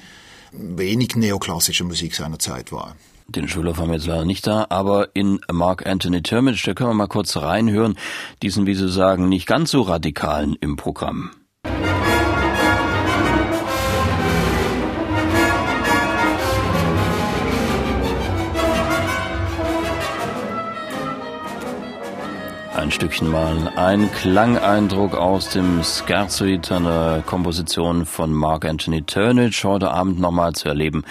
wenig 0.52 1.16
neoklassische 1.16 1.84
Musik 1.84 2.14
seiner 2.14 2.38
Zeit 2.38 2.72
war. 2.72 2.96
Den 3.28 3.48
Schulhof 3.48 3.78
haben 3.78 3.88
wir 3.88 3.96
jetzt 3.96 4.06
leider 4.06 4.24
nicht 4.24 4.46
da, 4.46 4.66
aber 4.68 5.08
in 5.14 5.40
Mark 5.50 5.84
Anthony 5.84 6.22
Termage, 6.22 6.62
da 6.64 6.74
können 6.74 6.90
wir 6.90 6.94
mal 6.94 7.08
kurz 7.08 7.36
reinhören, 7.36 7.98
diesen, 8.42 8.66
wie 8.66 8.74
Sie 8.74 8.88
sagen, 8.88 9.28
nicht 9.28 9.46
ganz 9.46 9.72
so 9.72 9.82
radikalen 9.82 10.56
im 10.60 10.76
Programm. 10.76 11.30
Ein 22.86 22.92
Stückchen 22.92 23.28
mal 23.28 23.72
ein 23.74 24.12
Klangeindruck 24.12 25.16
aus 25.16 25.48
dem 25.48 25.82
Scherzoid, 25.82 26.70
einer 26.70 27.20
Komposition 27.26 28.06
von 28.06 28.32
Mark 28.32 28.64
Anthony 28.64 29.02
Turnage, 29.02 29.64
heute 29.64 29.90
Abend 29.90 30.20
nochmal 30.20 30.52
zu 30.52 30.68
erleben 30.68 31.02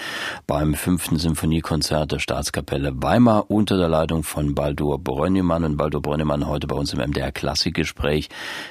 beim 0.46 0.72
fünften 0.72 1.18
Symphoniekonzert 1.18 2.12
der 2.12 2.18
Staatskapelle 2.18 2.94
Weimar 3.02 3.50
unter 3.50 3.76
der 3.76 3.90
Leitung 3.90 4.22
von 4.22 4.54
Baldur 4.54 4.98
Brönnimann. 4.98 5.64
Und 5.64 5.76
Baldur 5.76 6.00
Brönnimann 6.00 6.46
heute 6.46 6.66
bei 6.66 6.76
uns 6.76 6.94
im 6.94 7.00
MDR 7.00 7.30
Klassikgespräch, 7.30 8.30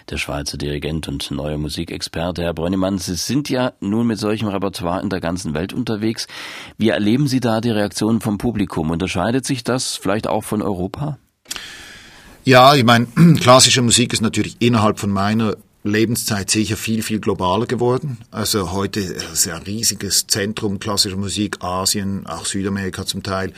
der 0.10 0.18
Schweizer 0.18 0.58
Dirigent 0.58 1.08
und 1.08 1.30
neue 1.30 1.60
Musikexperte. 1.60 2.42
Herr 2.42 2.56
Brönnimann, 2.56 2.98
Sie 2.98 3.14
sind 3.14 3.52
ja 3.52 3.74
nun 3.82 4.08
mit 4.08 4.18
solchem 4.18 4.48
Repertoire 4.48 5.04
in 5.04 5.12
der 5.12 5.22
ganzen 5.22 5.54
Welt 5.54 5.74
unterwegs. 5.74 6.26
Wie 6.80 6.90
erleben 6.90 7.28
Sie 7.28 7.40
da 7.40 7.62
die 7.62 7.70
Reaktionen 7.70 8.20
vom 8.20 8.40
Publikum? 8.40 8.90
Unterscheidet 8.90 9.46
sich 9.46 9.64
das 9.64 9.96
vielleicht 9.96 10.26
auch 10.26 10.44
von 10.44 10.64
Europa? 10.64 11.20
Ja, 12.46 12.76
ich 12.76 12.84
meine, 12.84 13.08
klassische 13.42 13.82
Musik 13.82 14.14
ist 14.14 14.22
natürlich 14.22 14.58
innerhalb 14.60 15.00
von 15.00 15.10
meiner 15.10 15.58
Lebenszeit 15.84 16.52
sicher 16.52 16.78
viel, 16.78 17.02
viel 17.02 17.20
globaler 17.20 17.66
geworden. 17.66 18.20
Also 18.30 18.72
heute 18.72 19.00
ist 19.00 19.46
ja 19.46 19.56
ein 19.56 19.64
riesiges 19.64 20.28
Zentrum 20.28 20.78
klassischer 20.78 21.18
Musik, 21.18 21.64
Asien, 21.64 22.28
auch 22.28 22.46
Südamerika 22.46 23.04
zum 23.04 23.24
Teil. 23.24 23.52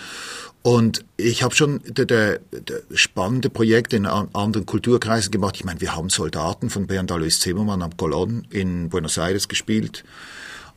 Und 0.62 1.04
ich 1.18 1.44
habe 1.44 1.54
schon 1.54 1.82
der, 1.86 2.06
der, 2.06 2.40
der 2.52 2.82
spannende 2.94 3.50
Projekte 3.50 3.98
in 3.98 4.06
anderen 4.06 4.66
Kulturkreisen 4.66 5.32
gemacht. 5.32 5.58
Ich 5.58 5.66
meine, 5.66 5.82
wir 5.82 5.94
haben 5.94 6.10
Soldaten 6.10 6.70
von 6.70 6.88
Bernd 6.88 7.12
Alois 7.12 7.40
Zimmermann 7.42 7.82
am 7.82 7.92
Colón 7.92 8.44
in 8.54 8.88
Buenos 8.88 9.18
Aires 9.18 9.50
gespielt. 9.50 10.06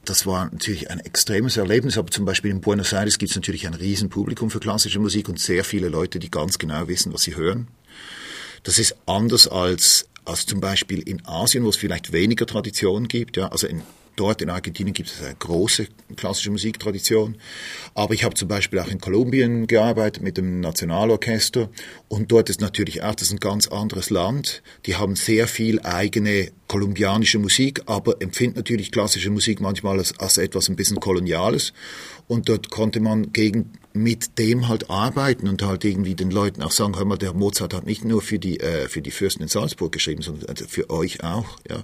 Das 0.05 0.27
war 0.27 0.46
natürlich 0.51 0.90
ein 0.90 0.99
extremes 0.99 1.57
Erlebnis, 1.57 1.96
aber 1.96 2.11
zum 2.11 2.25
Beispiel 2.25 2.51
in 2.51 2.61
Buenos 2.61 2.92
Aires 2.92 3.18
gibt 3.18 3.31
es 3.31 3.37
natürlich 3.37 3.68
ein 3.68 3.75
Riesenpublikum 3.75 4.51
für 4.51 4.59
klassische 4.59 4.99
Musik 4.99 5.29
und 5.29 5.38
sehr 5.38 5.62
viele 5.62 5.88
Leute, 5.88 6.18
die 6.18 6.31
ganz 6.31 6.59
genau 6.59 6.88
wissen, 6.88 7.12
was 7.12 7.23
sie 7.23 7.37
hören. 7.37 7.68
Das 8.62 8.79
ist 8.79 8.96
anders 9.07 9.49
als, 9.49 10.07
als 10.25 10.46
zum 10.46 10.61
Beispiel 10.61 11.01
in 11.01 11.25
Asien, 11.27 11.64
wo 11.64 11.68
es 11.68 11.77
vielleicht 11.77 12.12
weniger 12.12 12.46
Tradition 12.46 13.09
gibt. 13.09 13.37
Ja, 13.37 13.49
also 13.49 13.66
in, 13.66 13.83
dort 14.16 14.42
in 14.42 14.51
Argentinien 14.51 14.92
gibt 14.92 15.09
es 15.09 15.23
eine 15.23 15.35
große 15.35 15.88
klassische 16.16 16.51
Musiktradition. 16.51 17.37
Aber 17.94 18.12
ich 18.12 18.23
habe 18.23 18.35
zum 18.35 18.49
Beispiel 18.49 18.79
auch 18.79 18.88
in 18.88 19.01
Kolumbien 19.01 19.66
gearbeitet 19.66 20.23
mit 20.23 20.37
dem 20.37 20.61
Nationalorchester. 20.61 21.70
Und 22.09 22.31
dort 22.31 22.51
ist 22.51 22.61
natürlich 22.61 23.03
auch, 23.03 23.14
das 23.14 23.29
ist 23.29 23.33
ein 23.33 23.40
ganz 23.40 23.68
anderes 23.68 24.11
Land. 24.11 24.62
Die 24.87 24.96
haben 24.96 25.16
sehr 25.16 25.49
viel 25.49 25.81
eigene 25.81 26.51
kolumbianische 26.68 27.38
Musik, 27.38 27.83
aber 27.87 28.20
empfinden 28.20 28.59
natürlich 28.59 28.92
klassische 28.92 29.31
Musik 29.31 29.61
manchmal 29.61 29.99
als, 29.99 30.18
als 30.18 30.38
etwas 30.38 30.68
ein 30.68 30.77
bisschen 30.77 31.01
Koloniales. 31.01 31.73
Und 32.29 32.49
dort 32.49 32.70
konnte 32.70 33.01
man 33.01 33.33
gegen, 33.33 33.73
mit 33.92 34.38
dem 34.38 34.68
halt 34.68 34.88
arbeiten 34.88 35.48
und 35.48 35.62
halt 35.62 35.85
irgendwie 35.85 36.14
den 36.14 36.31
Leuten 36.31 36.62
auch 36.62 36.70
sagen, 36.70 36.96
hör 36.96 37.05
mal, 37.05 37.18
der 37.18 37.33
Mozart 37.33 37.74
hat 37.74 37.87
nicht 37.87 38.05
nur 38.05 38.22
für 38.22 38.38
die, 38.38 38.61
äh, 38.61 38.88
für 38.88 39.03
die 39.03 39.11
Fürsten 39.11 39.42
in 39.42 39.48
Salzburg 39.48 39.92
geschrieben, 39.92 40.22
sondern 40.22 40.57
für 40.57 40.90
euch 40.90 41.24
auch, 41.24 41.59
ja. 41.68 41.83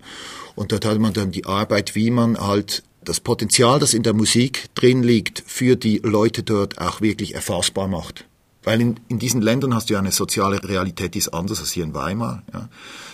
Und 0.55 0.73
dort 0.73 0.85
hatte 0.85 0.99
man 0.99 1.13
dann 1.13 1.33
die 1.33 1.45
Arbeit, 1.45 1.95
wie 1.95 2.11
man 2.11 2.39
halt 2.39 2.83
das 3.05 3.21
Potenzial, 3.21 3.79
das 3.79 3.95
in 3.95 4.03
der 4.03 4.15
Musik 4.15 4.67
drin 4.75 5.03
liegt, 5.03 5.43
für 5.47 5.77
die 5.77 5.99
Leute 5.99 6.43
dort 6.43 6.79
auch 6.79 7.01
wirklich 7.01 7.35
erfassbar 7.35 7.89
macht. 7.89 8.25
Weil 8.67 8.81
in, 8.81 9.01
in 9.07 9.21
diesen 9.21 9.43
Ländern 9.43 9.75
hast 9.75 9.89
du 9.91 9.95
ja 9.95 10.01
eine 10.01 10.11
soziale 10.11 10.61
Realität, 10.69 11.15
die 11.15 11.21
ist 11.21 11.29
anders 11.29 11.61
als 11.61 11.71
hier 11.71 11.85
in 11.85 11.95
Weimar. 11.95 12.43
Ja. 12.53 12.69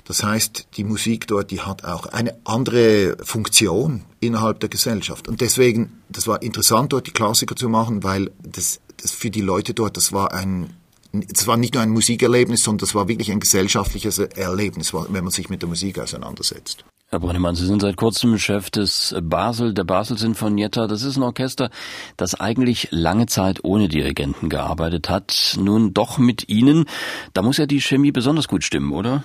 Das 0.06 0.24
heißt, 0.24 0.68
die 0.78 0.84
Musik 0.84 1.26
dort, 1.26 1.50
die 1.50 1.60
hat 1.60 1.84
auch 1.84 2.06
eine 2.06 2.34
andere 2.44 3.18
Funktion 3.22 4.04
innerhalb 4.18 4.60
der 4.60 4.70
Gesellschaft. 4.70 5.28
Und 5.28 5.42
deswegen, 5.42 6.00
das 6.08 6.26
war 6.26 6.40
interessant, 6.40 6.94
dort 6.94 7.06
die 7.06 7.10
Klassiker 7.10 7.54
zu 7.54 7.68
machen, 7.68 8.02
weil 8.02 8.30
das, 8.42 8.80
für 9.10 9.30
die 9.30 9.40
Leute 9.40 9.74
dort, 9.74 9.96
das 9.96 10.12
war 10.12 10.32
ein 10.32 10.74
das 11.12 11.46
war 11.46 11.58
nicht 11.58 11.74
nur 11.74 11.82
ein 11.82 11.90
Musikerlebnis, 11.90 12.64
sondern 12.64 12.86
das 12.86 12.94
war 12.94 13.06
wirklich 13.06 13.30
ein 13.30 13.40
gesellschaftliches 13.40 14.18
Erlebnis, 14.18 14.94
wenn 14.94 15.24
man 15.24 15.30
sich 15.30 15.50
mit 15.50 15.60
der 15.60 15.68
Musik 15.68 15.98
auseinandersetzt. 15.98 16.86
Herr 17.12 17.20
Brennemann, 17.20 17.54
Sie 17.54 17.66
sind 17.66 17.82
seit 17.82 17.98
kurzem 17.98 18.38
Chef 18.38 18.70
des 18.70 19.14
Basel, 19.20 19.74
der 19.74 19.84
Basel 19.84 20.16
Sinfonietta. 20.16 20.86
Das 20.86 21.02
ist 21.02 21.18
ein 21.18 21.22
Orchester, 21.22 21.68
das 22.16 22.40
eigentlich 22.40 22.88
lange 22.90 23.26
Zeit 23.26 23.62
ohne 23.64 23.88
Dirigenten 23.88 24.48
gearbeitet 24.48 25.10
hat. 25.10 25.58
Nun 25.60 25.92
doch 25.92 26.16
mit 26.16 26.48
Ihnen. 26.48 26.86
Da 27.34 27.42
muss 27.42 27.58
ja 27.58 27.66
die 27.66 27.82
Chemie 27.82 28.12
besonders 28.12 28.48
gut 28.48 28.64
stimmen, 28.64 28.92
oder? 28.92 29.24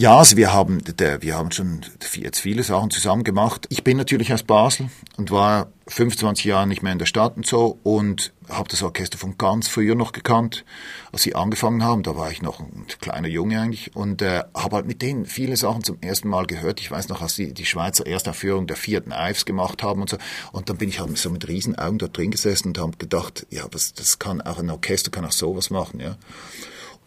Ja, 0.00 0.16
also 0.16 0.36
wir 0.36 0.52
haben, 0.52 0.78
der, 0.84 1.22
wir 1.22 1.34
haben 1.34 1.50
schon 1.50 1.80
jetzt 2.14 2.38
viele 2.38 2.62
Sachen 2.62 2.92
zusammen 2.92 3.24
gemacht. 3.24 3.66
Ich 3.68 3.82
bin 3.82 3.96
natürlich 3.96 4.32
aus 4.32 4.44
Basel 4.44 4.90
und 5.16 5.32
war 5.32 5.72
25 5.88 6.44
Jahre 6.44 6.68
nicht 6.68 6.84
mehr 6.84 6.92
in 6.92 7.00
der 7.00 7.06
Stadt 7.06 7.36
und 7.36 7.44
so 7.44 7.80
und 7.82 8.32
habe 8.48 8.68
das 8.68 8.84
Orchester 8.84 9.18
von 9.18 9.36
ganz 9.38 9.66
früher 9.66 9.96
noch 9.96 10.12
gekannt, 10.12 10.64
als 11.10 11.22
sie 11.22 11.34
angefangen 11.34 11.82
haben. 11.82 12.04
Da 12.04 12.14
war 12.14 12.30
ich 12.30 12.42
noch 12.42 12.60
ein 12.60 12.86
kleiner 13.00 13.26
Junge 13.26 13.60
eigentlich 13.60 13.96
und 13.96 14.22
äh, 14.22 14.44
habe 14.54 14.76
halt 14.76 14.86
mit 14.86 15.02
denen 15.02 15.26
viele 15.26 15.56
Sachen 15.56 15.82
zum 15.82 16.00
ersten 16.00 16.28
Mal 16.28 16.46
gehört. 16.46 16.78
Ich 16.78 16.92
weiß 16.92 17.08
noch, 17.08 17.20
als 17.20 17.34
sie 17.34 17.52
die 17.52 17.66
Schweizer 17.66 18.06
Erstaufführung 18.06 18.68
der 18.68 18.76
vierten 18.76 19.10
Ives 19.10 19.46
gemacht 19.46 19.82
haben 19.82 20.02
und 20.02 20.10
so. 20.10 20.18
Und 20.52 20.68
dann 20.68 20.76
bin 20.76 20.90
ich 20.90 21.00
halt 21.00 21.18
so 21.18 21.28
mit 21.28 21.48
riesen 21.48 21.76
Augen 21.76 21.98
dort 21.98 22.16
drin 22.16 22.30
gesessen 22.30 22.68
und 22.68 22.78
habe 22.78 22.96
gedacht, 22.98 23.48
ja, 23.50 23.64
was, 23.72 23.94
das 23.94 24.20
kann 24.20 24.42
auch 24.42 24.60
ein 24.60 24.70
Orchester 24.70 25.10
kann 25.10 25.24
auch 25.24 25.32
sowas 25.32 25.70
machen, 25.70 25.98
ja. 25.98 26.16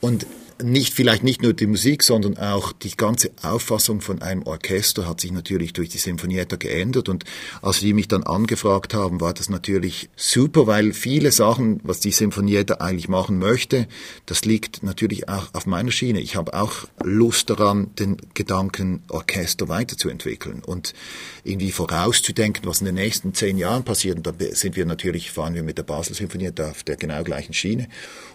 Und 0.02 0.26
nicht, 0.64 0.94
vielleicht 0.94 1.24
nicht 1.24 1.42
nur 1.42 1.54
die 1.54 1.68
Musik, 1.68 2.04
sondern 2.04 2.38
auch 2.38 2.72
die 2.72 2.96
ganze 2.96 3.32
Auffassung 3.42 4.02
von 4.02 4.22
einem 4.22 4.44
Orchester 4.44 5.08
hat 5.08 5.22
sich 5.22 5.32
natürlich 5.32 5.74
durch 5.74 5.90
die 5.90 5.98
Sinfonietta 5.98 6.56
geändert. 6.56 7.10
Und 7.10 7.24
als 7.62 7.80
die 7.80 7.94
mich 7.94 8.08
dann 8.08 8.24
angefragt 8.24 8.94
haben, 8.94 9.22
war 9.22 9.34
das 9.34 9.50
natürlich 9.50 10.10
super, 10.16 10.68
weil 10.68 10.94
viele 10.94 11.32
Sachen, 11.32 11.80
was 11.84 12.00
die 12.00 12.12
Sinfonietta 12.12 12.76
eigentlich 12.76 13.08
machen 13.08 13.40
möchte, 13.40 13.88
das 14.26 14.46
liegt 14.46 14.84
natürlich 14.84 15.30
auch 15.30 15.54
auf 15.54 15.66
meiner 15.66 15.92
Schiene. 15.92 16.20
Ich 16.20 16.36
habe 16.36 16.54
auch 16.54 16.88
Lust 17.04 17.50
daran, 17.50 17.94
den 17.96 18.18
Gedanken 18.34 19.04
Orchester 19.10 19.68
weiterzuentwickeln 19.70 20.62
und 20.64 20.94
irgendwie 21.44 21.72
vorauszudenken, 21.72 22.66
was 22.66 22.82
in 22.82 22.86
den 22.86 22.96
nächsten 22.96 23.34
zehn 23.34 23.58
Jahren 23.58 23.84
passiert. 23.84 24.18
Und 24.18 24.28
da 24.28 24.34
sind 24.52 24.76
wir 24.76 24.86
natürlich, 24.86 25.32
fahren 25.32 25.56
wir 25.56 25.64
mit 25.64 25.78
der 25.78 25.84
Basel 25.84 26.16
Sinfonietta 26.16 26.70
auf 26.70 26.84
der 26.84 26.98
genau 26.98 27.24
gleichen 27.24 27.54
Schiene. 27.54 27.88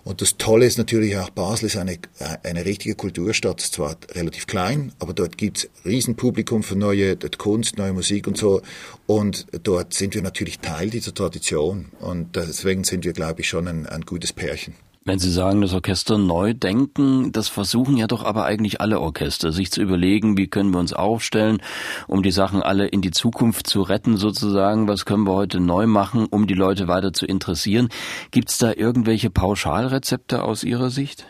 Und 0.04 0.20
das 0.20 0.36
Tolle 0.36 0.66
ist 0.66 0.78
natürlich 0.78 1.16
auch, 1.16 1.30
Basel 1.30 1.55
ist 1.62 1.76
eine 1.76 1.98
eine 2.42 2.64
richtige 2.64 2.94
Kulturstadt, 2.94 3.60
zwar 3.60 3.96
relativ 4.12 4.46
klein, 4.46 4.92
aber 4.98 5.12
dort 5.12 5.36
gibt's 5.38 5.68
Riesenpublikum 5.84 6.62
für 6.62 6.76
neue 6.76 7.16
Kunst, 7.16 7.78
neue 7.78 7.92
Musik 7.92 8.26
und 8.26 8.36
so. 8.36 8.62
Und 9.06 9.46
dort 9.62 9.94
sind 9.94 10.14
wir 10.14 10.22
natürlich 10.22 10.58
Teil 10.60 10.90
dieser 10.90 11.14
Tradition. 11.14 11.86
Und 12.00 12.36
deswegen 12.36 12.84
sind 12.84 13.04
wir, 13.04 13.12
glaube 13.12 13.40
ich, 13.40 13.48
schon 13.48 13.68
ein, 13.68 13.86
ein 13.86 14.02
gutes 14.02 14.32
Pärchen. 14.32 14.74
Wenn 15.04 15.20
Sie 15.20 15.30
sagen, 15.30 15.60
das 15.60 15.72
Orchester 15.72 16.18
neu 16.18 16.52
denken, 16.52 17.30
das 17.30 17.46
versuchen 17.46 17.96
ja 17.96 18.08
doch 18.08 18.24
aber 18.24 18.44
eigentlich 18.44 18.80
alle 18.80 19.00
Orchester, 19.00 19.52
sich 19.52 19.70
zu 19.70 19.80
überlegen, 19.80 20.36
wie 20.36 20.48
können 20.48 20.72
wir 20.72 20.80
uns 20.80 20.92
aufstellen, 20.92 21.62
um 22.08 22.24
die 22.24 22.32
Sachen 22.32 22.60
alle 22.60 22.88
in 22.88 23.02
die 23.02 23.12
Zukunft 23.12 23.68
zu 23.68 23.82
retten 23.82 24.16
sozusagen. 24.16 24.88
Was 24.88 25.04
können 25.04 25.22
wir 25.22 25.34
heute 25.34 25.60
neu 25.60 25.86
machen, 25.86 26.26
um 26.28 26.48
die 26.48 26.54
Leute 26.54 26.88
weiter 26.88 27.12
zu 27.12 27.24
interessieren? 27.24 27.88
Gibt 28.32 28.50
es 28.50 28.58
da 28.58 28.72
irgendwelche 28.72 29.30
Pauschalrezepte 29.30 30.42
aus 30.42 30.64
Ihrer 30.64 30.90
Sicht? 30.90 31.24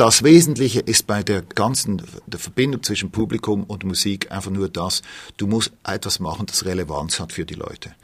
Das 0.00 0.22
Wesentliche 0.22 0.80
ist 0.80 1.06
bei 1.06 1.22
der 1.22 1.42
ganzen 1.42 2.00
der 2.26 2.40
Verbindung 2.40 2.82
zwischen 2.82 3.10
Publikum 3.10 3.64
und 3.64 3.84
Musik 3.84 4.32
einfach 4.32 4.50
nur 4.50 4.70
das, 4.70 5.02
du 5.36 5.46
musst 5.46 5.72
etwas 5.84 6.20
machen, 6.20 6.46
das 6.46 6.64
Relevanz 6.64 7.20
hat 7.20 7.34
für 7.34 7.44
die 7.44 7.52
Leute. 7.52 7.94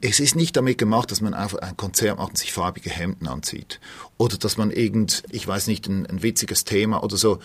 Es 0.00 0.20
ist 0.20 0.36
nicht 0.36 0.56
damit 0.56 0.78
gemacht, 0.78 1.10
dass 1.10 1.20
man 1.20 1.34
einfach 1.34 1.58
ein 1.58 1.76
Konzert 1.76 2.18
macht 2.18 2.30
und 2.30 2.38
sich 2.38 2.52
farbige 2.52 2.90
Hemden 2.90 3.26
anzieht. 3.26 3.80
Oder 4.16 4.36
dass 4.36 4.58
man 4.58 4.70
irgend, 4.70 5.24
ich 5.30 5.44
weiß 5.44 5.66
nicht, 5.66 5.88
ein, 5.88 6.06
ein 6.06 6.22
witziges 6.22 6.62
Thema 6.62 7.02
oder 7.02 7.16
so 7.16 7.40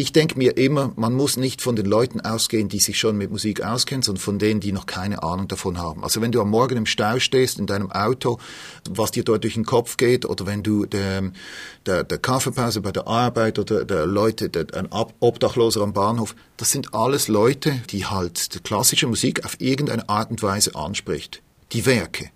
ich 0.00 0.12
denke 0.12 0.38
mir 0.38 0.56
immer, 0.56 0.92
man 0.96 1.12
muss 1.12 1.36
nicht 1.36 1.60
von 1.60 1.76
den 1.76 1.84
Leuten 1.84 2.22
ausgehen, 2.22 2.70
die 2.70 2.78
sich 2.78 2.98
schon 2.98 3.18
mit 3.18 3.30
Musik 3.30 3.62
auskennen, 3.62 4.02
sondern 4.02 4.22
von 4.22 4.38
denen, 4.38 4.58
die 4.58 4.72
noch 4.72 4.86
keine 4.86 5.22
Ahnung 5.22 5.46
davon 5.46 5.76
haben. 5.76 6.02
Also 6.02 6.22
wenn 6.22 6.32
du 6.32 6.40
am 6.40 6.48
Morgen 6.48 6.78
im 6.78 6.86
Stau 6.86 7.18
stehst, 7.18 7.58
in 7.58 7.66
deinem 7.66 7.92
Auto, 7.92 8.38
was 8.88 9.10
dir 9.10 9.24
dort 9.24 9.44
durch 9.44 9.54
den 9.54 9.66
Kopf 9.66 9.98
geht, 9.98 10.24
oder 10.24 10.46
wenn 10.46 10.62
du 10.62 10.86
der, 10.86 11.30
der, 11.84 12.04
der 12.04 12.18
Kaffeepause 12.18 12.80
bei 12.80 12.92
der 12.92 13.06
Arbeit 13.06 13.58
oder 13.58 13.84
der 13.84 14.06
Leute, 14.06 14.48
der, 14.48 14.66
ein 14.74 14.88
Obdachloser 14.90 15.82
am 15.82 15.92
Bahnhof, 15.92 16.34
das 16.56 16.70
sind 16.70 16.94
alles 16.94 17.28
Leute, 17.28 17.82
die 17.90 18.06
halt 18.06 18.54
die 18.54 18.60
klassische 18.60 19.06
Musik 19.06 19.44
auf 19.44 19.60
irgendeine 19.60 20.08
Art 20.08 20.30
und 20.30 20.42
Weise 20.42 20.74
anspricht. 20.74 21.42
Die 21.72 21.84
Werke. 21.84 22.30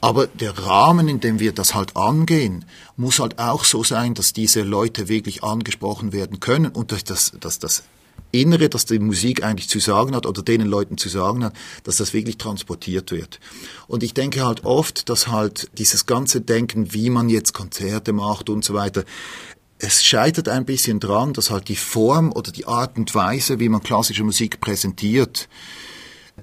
Aber 0.00 0.26
der 0.26 0.58
Rahmen, 0.58 1.08
in 1.08 1.20
dem 1.20 1.40
wir 1.40 1.52
das 1.52 1.74
halt 1.74 1.96
angehen, 1.96 2.64
muss 2.96 3.18
halt 3.18 3.38
auch 3.38 3.64
so 3.64 3.82
sein, 3.82 4.14
dass 4.14 4.32
diese 4.32 4.62
Leute 4.62 5.08
wirklich 5.08 5.42
angesprochen 5.42 6.12
werden 6.12 6.40
können 6.40 6.70
und 6.72 6.92
dass 6.92 7.04
das, 7.04 7.32
dass 7.40 7.58
das 7.58 7.84
Innere, 8.32 8.68
dass 8.68 8.84
die 8.84 8.98
Musik 8.98 9.42
eigentlich 9.42 9.68
zu 9.68 9.78
sagen 9.78 10.14
hat 10.14 10.26
oder 10.26 10.42
denen 10.42 10.68
Leuten 10.68 10.98
zu 10.98 11.08
sagen 11.08 11.44
hat, 11.44 11.54
dass 11.84 11.96
das 11.96 12.12
wirklich 12.12 12.38
transportiert 12.38 13.10
wird. 13.10 13.40
Und 13.86 14.02
ich 14.02 14.14
denke 14.14 14.44
halt 14.44 14.64
oft, 14.64 15.08
dass 15.08 15.28
halt 15.28 15.70
dieses 15.78 16.06
ganze 16.06 16.40
Denken, 16.40 16.92
wie 16.92 17.08
man 17.08 17.28
jetzt 17.28 17.54
Konzerte 17.54 18.12
macht 18.12 18.50
und 18.50 18.64
so 18.64 18.74
weiter, 18.74 19.04
es 19.78 20.04
scheitert 20.04 20.48
ein 20.48 20.64
bisschen 20.64 21.00
dran, 21.00 21.32
dass 21.32 21.50
halt 21.50 21.68
die 21.68 21.76
Form 21.76 22.32
oder 22.32 22.50
die 22.50 22.66
Art 22.66 22.96
und 22.96 23.14
Weise, 23.14 23.58
wie 23.60 23.68
man 23.68 23.82
klassische 23.82 24.24
Musik 24.24 24.60
präsentiert, 24.60 25.48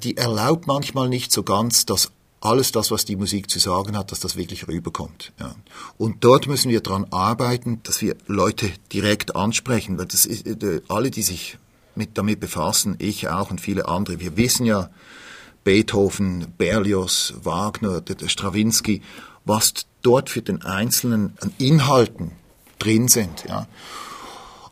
die 0.03 0.17
erlaubt 0.17 0.67
manchmal 0.67 1.09
nicht 1.09 1.31
so 1.31 1.43
ganz, 1.43 1.85
dass 1.85 2.11
alles 2.43 2.73
das, 2.73 2.91
was 2.91 3.05
die 3.05 3.15
Musik 3.15 3.49
zu 3.49 3.57
sagen 3.57 3.97
hat, 3.97 4.11
dass 4.11 4.19
das 4.19 4.35
wirklich 4.35 4.67
rüberkommt. 4.67 5.31
Ja. 5.39 5.55
Und 5.97 6.23
dort 6.25 6.47
müssen 6.47 6.69
wir 6.69 6.81
dran 6.81 7.07
arbeiten, 7.11 7.79
dass 7.83 8.01
wir 8.01 8.17
Leute 8.27 8.69
direkt 8.91 9.35
ansprechen, 9.35 9.97
weil 9.97 10.07
das 10.07 10.25
ist, 10.25 10.45
äh, 10.45 10.81
alle, 10.89 11.09
die 11.09 11.23
sich 11.23 11.57
mit, 11.95 12.17
damit 12.17 12.41
befassen, 12.41 12.95
ich 12.99 13.29
auch 13.29 13.49
und 13.49 13.61
viele 13.61 13.87
andere, 13.87 14.19
wir 14.19 14.35
wissen 14.35 14.65
ja, 14.65 14.89
Beethoven, 15.63 16.47
Berlioz, 16.57 17.33
Wagner, 17.43 18.01
der 18.01 18.27
Stravinsky, 18.27 19.01
was 19.45 19.73
dort 20.01 20.29
für 20.29 20.41
den 20.41 20.63
Einzelnen 20.63 21.33
an 21.39 21.53
Inhalten 21.57 22.31
drin 22.77 23.07
sind. 23.07 23.45
Ja. 23.47 23.67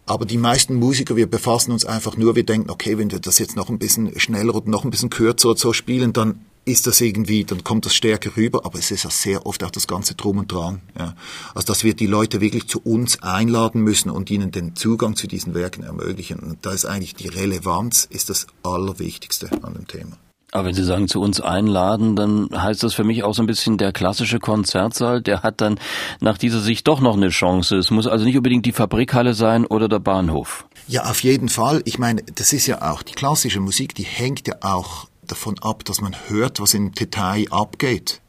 Aber 0.05 0.25
die 0.25 0.37
meisten 0.37 0.75
Musiker, 0.75 1.15
wir 1.15 1.29
befassen 1.29 1.71
uns 1.71 1.85
einfach 1.85 2.17
nur, 2.17 2.35
wir 2.35 2.45
denken, 2.45 2.69
okay, 2.69 2.97
wenn 2.97 3.11
wir 3.11 3.19
das 3.19 3.39
jetzt 3.39 3.55
noch 3.55 3.69
ein 3.69 3.79
bisschen 3.79 4.19
schneller 4.19 4.55
oder 4.55 4.69
noch 4.69 4.83
ein 4.83 4.89
bisschen 4.89 5.09
kürzer 5.09 5.51
oder 5.51 5.59
so 5.59 5.71
spielen, 5.71 6.11
dann 6.11 6.41
ist 6.65 6.87
das 6.87 7.01
irgendwie, 7.01 7.43
dann 7.43 7.63
kommt 7.63 7.85
das 7.85 7.95
stärker 7.95 8.35
rüber, 8.37 8.65
aber 8.65 8.77
es 8.77 8.91
ist 8.91 9.03
ja 9.03 9.09
sehr 9.09 9.45
oft 9.45 9.63
auch 9.63 9.71
das 9.71 9.87
ganze 9.87 10.15
Drum 10.15 10.37
und 10.37 10.51
Dran. 10.51 10.81
Ja. 10.97 11.15
Also 11.55 11.67
dass 11.67 11.83
wir 11.83 11.95
die 11.95 12.07
Leute 12.07 12.41
wirklich 12.41 12.67
zu 12.67 12.79
uns 12.81 13.21
einladen 13.23 13.81
müssen 13.81 14.09
und 14.09 14.29
ihnen 14.29 14.51
den 14.51 14.75
Zugang 14.75 15.15
zu 15.15 15.27
diesen 15.27 15.53
Werken 15.53 15.83
ermöglichen. 15.83 16.39
Und 16.39 16.65
da 16.65 16.71
ist 16.71 16.85
eigentlich 16.85 17.15
die 17.15 17.27
Relevanz 17.27 18.05
ist 18.09 18.29
das 18.29 18.47
Allerwichtigste 18.63 19.49
an 19.63 19.73
dem 19.73 19.87
Thema. 19.87 20.17
Aber 20.53 20.67
wenn 20.67 20.75
Sie 20.75 20.83
sagen, 20.83 21.07
zu 21.07 21.21
uns 21.21 21.39
einladen, 21.39 22.17
dann 22.17 22.49
heißt 22.53 22.83
das 22.83 22.93
für 22.93 23.05
mich 23.05 23.23
auch 23.23 23.33
so 23.33 23.41
ein 23.41 23.47
bisschen 23.47 23.77
der 23.77 23.93
klassische 23.93 24.39
Konzertsaal, 24.39 25.21
der 25.21 25.43
hat 25.43 25.61
dann 25.61 25.79
nach 26.19 26.37
dieser 26.37 26.59
Sicht 26.59 26.87
doch 26.89 26.99
noch 26.99 27.15
eine 27.15 27.29
Chance. 27.29 27.77
Es 27.77 27.89
muss 27.89 28.05
also 28.05 28.25
nicht 28.25 28.35
unbedingt 28.35 28.65
die 28.65 28.73
Fabrikhalle 28.73 29.33
sein 29.33 29.65
oder 29.65 29.87
der 29.87 29.99
Bahnhof. 29.99 30.65
Ja, 30.87 31.09
auf 31.09 31.23
jeden 31.23 31.47
Fall. 31.47 31.81
Ich 31.85 31.99
meine, 31.99 32.21
das 32.35 32.51
ist 32.51 32.67
ja 32.67 32.81
auch, 32.91 33.01
die 33.01 33.13
klassische 33.13 33.61
Musik, 33.61 33.95
die 33.95 34.03
hängt 34.03 34.45
ja 34.45 34.55
auch 34.61 35.07
davon 35.23 35.59
ab, 35.59 35.85
dass 35.85 36.01
man 36.01 36.15
hört, 36.27 36.59
was 36.59 36.73
im 36.73 36.91
Detail 36.91 37.47
abgeht. 37.51 38.21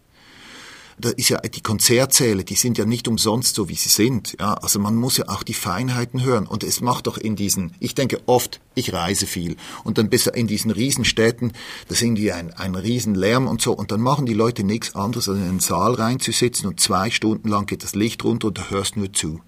Da 0.98 1.08
ist 1.08 1.30
ja 1.30 1.38
die 1.40 1.62
Konzertsäle, 1.62 2.44
die 2.44 2.54
sind 2.54 2.78
ja 2.78 2.84
nicht 2.84 3.08
umsonst 3.08 3.56
so, 3.56 3.68
wie 3.68 3.74
sie 3.74 3.88
sind. 3.88 4.36
Ja, 4.38 4.54
also 4.54 4.78
man 4.78 4.94
muss 4.94 5.16
ja 5.16 5.28
auch 5.28 5.42
die 5.42 5.54
Feinheiten 5.54 6.22
hören. 6.22 6.46
Und 6.46 6.62
es 6.62 6.80
macht 6.80 7.06
doch 7.06 7.16
in 7.16 7.34
diesen, 7.34 7.74
ich 7.80 7.94
denke 7.94 8.20
oft, 8.26 8.60
ich 8.74 8.92
reise 8.92 9.26
viel. 9.26 9.56
Und 9.84 9.98
dann 9.98 10.10
bist 10.10 10.26
du 10.26 10.30
in 10.30 10.46
diesen 10.46 10.70
Riesenstädten, 10.70 11.54
da 11.88 11.94
sind 11.94 12.16
die 12.16 12.30
ein, 12.30 12.52
ein 12.52 12.74
Riesenlärm 12.74 13.48
und 13.48 13.62
so. 13.62 13.72
Und 13.72 13.90
dann 13.90 14.00
machen 14.00 14.26
die 14.26 14.34
Leute 14.34 14.64
nichts 14.64 14.94
anderes, 14.94 15.28
als 15.28 15.38
in 15.38 15.44
einen 15.44 15.60
Saal 15.60 15.94
reinzusitzen 15.94 16.68
und 16.68 16.78
zwei 16.78 17.10
Stunden 17.10 17.48
lang 17.48 17.66
geht 17.66 17.82
das 17.82 17.94
Licht 17.94 18.22
runter 18.22 18.48
und 18.48 18.58
du 18.58 18.70
hörst 18.70 18.96
nur 18.96 19.12
zu. 19.12 19.40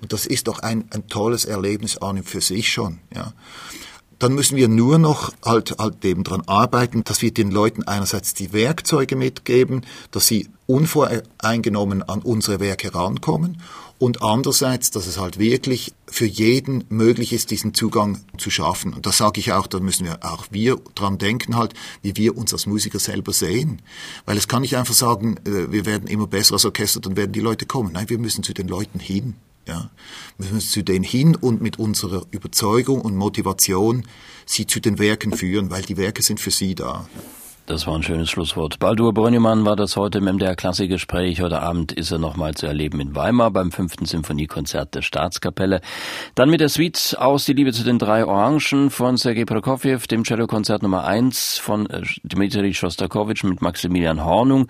Und 0.00 0.12
das 0.12 0.26
ist 0.26 0.46
doch 0.46 0.60
ein, 0.60 0.84
ein 0.90 1.08
tolles 1.08 1.46
Erlebnis 1.46 1.96
an 1.96 2.18
und 2.18 2.28
für 2.28 2.40
sich 2.40 2.70
schon. 2.70 3.00
Ja 3.14 3.32
dann 4.22 4.34
müssen 4.34 4.56
wir 4.56 4.68
nur 4.68 4.98
noch 4.98 5.32
halt, 5.44 5.78
halt 5.80 6.04
eben 6.04 6.22
dran 6.22 6.42
arbeiten, 6.46 7.02
dass 7.02 7.22
wir 7.22 7.34
den 7.34 7.50
Leuten 7.50 7.82
einerseits 7.82 8.34
die 8.34 8.52
Werkzeuge 8.52 9.16
mitgeben, 9.16 9.84
dass 10.12 10.28
sie 10.28 10.48
unvoreingenommen 10.68 12.04
an 12.04 12.22
unsere 12.22 12.60
Werke 12.60 12.94
rankommen 12.94 13.60
und 13.98 14.22
andererseits, 14.22 14.92
dass 14.92 15.08
es 15.08 15.18
halt 15.18 15.40
wirklich 15.40 15.92
für 16.06 16.26
jeden 16.26 16.84
möglich 16.88 17.32
ist, 17.32 17.50
diesen 17.50 17.74
Zugang 17.74 18.20
zu 18.38 18.50
schaffen. 18.50 18.94
Und 18.94 19.06
das 19.06 19.18
sage 19.18 19.40
ich 19.40 19.52
auch, 19.52 19.66
da 19.66 19.80
müssen 19.80 20.06
wir 20.06 20.20
auch 20.22 20.46
wir 20.50 20.76
dran 20.94 21.18
denken 21.18 21.56
halt, 21.56 21.74
wie 22.02 22.16
wir 22.16 22.36
uns 22.36 22.52
als 22.52 22.66
Musiker 22.66 23.00
selber 23.00 23.32
sehen. 23.32 23.82
Weil 24.24 24.36
es 24.36 24.46
kann 24.46 24.62
nicht 24.62 24.76
einfach 24.76 24.94
sagen, 24.94 25.36
äh, 25.44 25.72
wir 25.72 25.84
werden 25.84 26.06
immer 26.06 26.28
besser 26.28 26.54
als 26.54 26.64
Orchester, 26.64 27.00
dann 27.00 27.16
werden 27.16 27.32
die 27.32 27.40
Leute 27.40 27.66
kommen. 27.66 27.92
Nein, 27.92 28.08
wir 28.08 28.18
müssen 28.18 28.44
zu 28.44 28.54
den 28.54 28.68
Leuten 28.68 29.00
hin. 29.00 29.34
Ja, 29.66 29.90
wir 30.38 30.50
müssen 30.50 30.68
zu 30.68 30.82
denen 30.82 31.04
hin 31.04 31.36
und 31.36 31.60
mit 31.60 31.78
unserer 31.78 32.26
Überzeugung 32.30 33.00
und 33.00 33.16
Motivation 33.16 34.04
sie 34.44 34.66
zu 34.66 34.80
den 34.80 34.98
Werken 34.98 35.32
führen, 35.32 35.70
weil 35.70 35.82
die 35.82 35.96
Werke 35.96 36.22
sind 36.22 36.40
für 36.40 36.50
sie 36.50 36.74
da. 36.74 37.08
Das 37.66 37.86
war 37.86 37.94
ein 37.94 38.02
schönes 38.02 38.28
Schlusswort. 38.28 38.80
Baldur 38.80 39.14
Brönnemann 39.14 39.64
war 39.64 39.76
das 39.76 39.96
heute 39.96 40.18
im 40.18 40.24
MDR 40.24 40.56
Klassikgespräch. 40.56 41.40
Heute 41.40 41.62
Abend 41.62 41.92
ist 41.92 42.10
er 42.10 42.18
nochmal 42.18 42.54
zu 42.54 42.66
erleben 42.66 42.98
in 42.98 43.14
Weimar 43.14 43.52
beim 43.52 43.70
fünften 43.70 44.04
Symphoniekonzert 44.04 44.96
der 44.96 45.02
Staatskapelle. 45.02 45.80
Dann 46.34 46.50
mit 46.50 46.60
der 46.60 46.68
Suite 46.68 47.16
aus 47.20 47.44
Die 47.44 47.52
Liebe 47.52 47.72
zu 47.72 47.84
den 47.84 48.00
drei 48.00 48.26
Orangen 48.26 48.90
von 48.90 49.16
Sergei 49.16 49.44
Prokofjew, 49.44 50.00
dem 50.10 50.24
Cellokonzert 50.24 50.82
Nummer 50.82 51.04
eins 51.04 51.56
von 51.56 51.88
äh, 51.88 52.02
Dmitri 52.24 52.74
Schostakowitsch 52.74 53.44
mit 53.44 53.62
Maximilian 53.62 54.24
Hornung, 54.24 54.66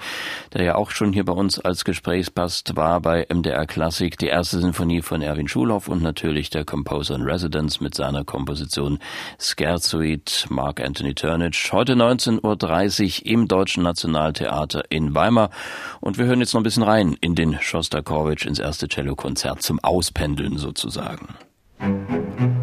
der 0.52 0.62
ja 0.62 0.74
auch 0.74 0.90
schon 0.90 1.14
hier 1.14 1.24
bei 1.24 1.32
uns 1.32 1.58
als 1.58 1.86
Gesprächspast 1.86 2.76
war 2.76 3.00
bei 3.00 3.26
MDR 3.32 3.66
Klassik. 3.66 4.18
Die 4.18 4.26
erste 4.26 4.60
Sinfonie 4.60 5.00
von 5.00 5.22
Erwin 5.22 5.48
Schulhoff 5.48 5.88
und 5.88 6.02
natürlich 6.02 6.50
der 6.50 6.66
Composer 6.66 7.14
in 7.14 7.22
Residence 7.22 7.80
mit 7.80 7.94
seiner 7.94 8.24
Komposition 8.24 8.98
Scherzoid 9.38 10.46
Mark 10.50 10.78
Anthony 10.78 11.14
Turnage. 11.14 11.70
Heute 11.72 11.94
19.30 11.94 12.42
Uhr 12.44 12.82
19.30 12.92 13.22
im 13.24 13.48
Deutschen 13.48 13.82
Nationaltheater 13.82 14.84
in 14.90 15.14
Weimar. 15.14 15.50
Und 16.00 16.18
wir 16.18 16.26
hören 16.26 16.40
jetzt 16.40 16.52
noch 16.54 16.60
ein 16.60 16.64
bisschen 16.64 16.82
rein 16.82 17.16
in 17.20 17.34
den 17.34 17.58
Schostakowitsch 17.60 18.46
ins 18.46 18.58
erste 18.58 18.88
Cellokonzert 18.88 19.62
zum 19.62 19.80
Auspendeln 19.80 20.58
sozusagen. 20.58 21.34
Musik 21.78 22.61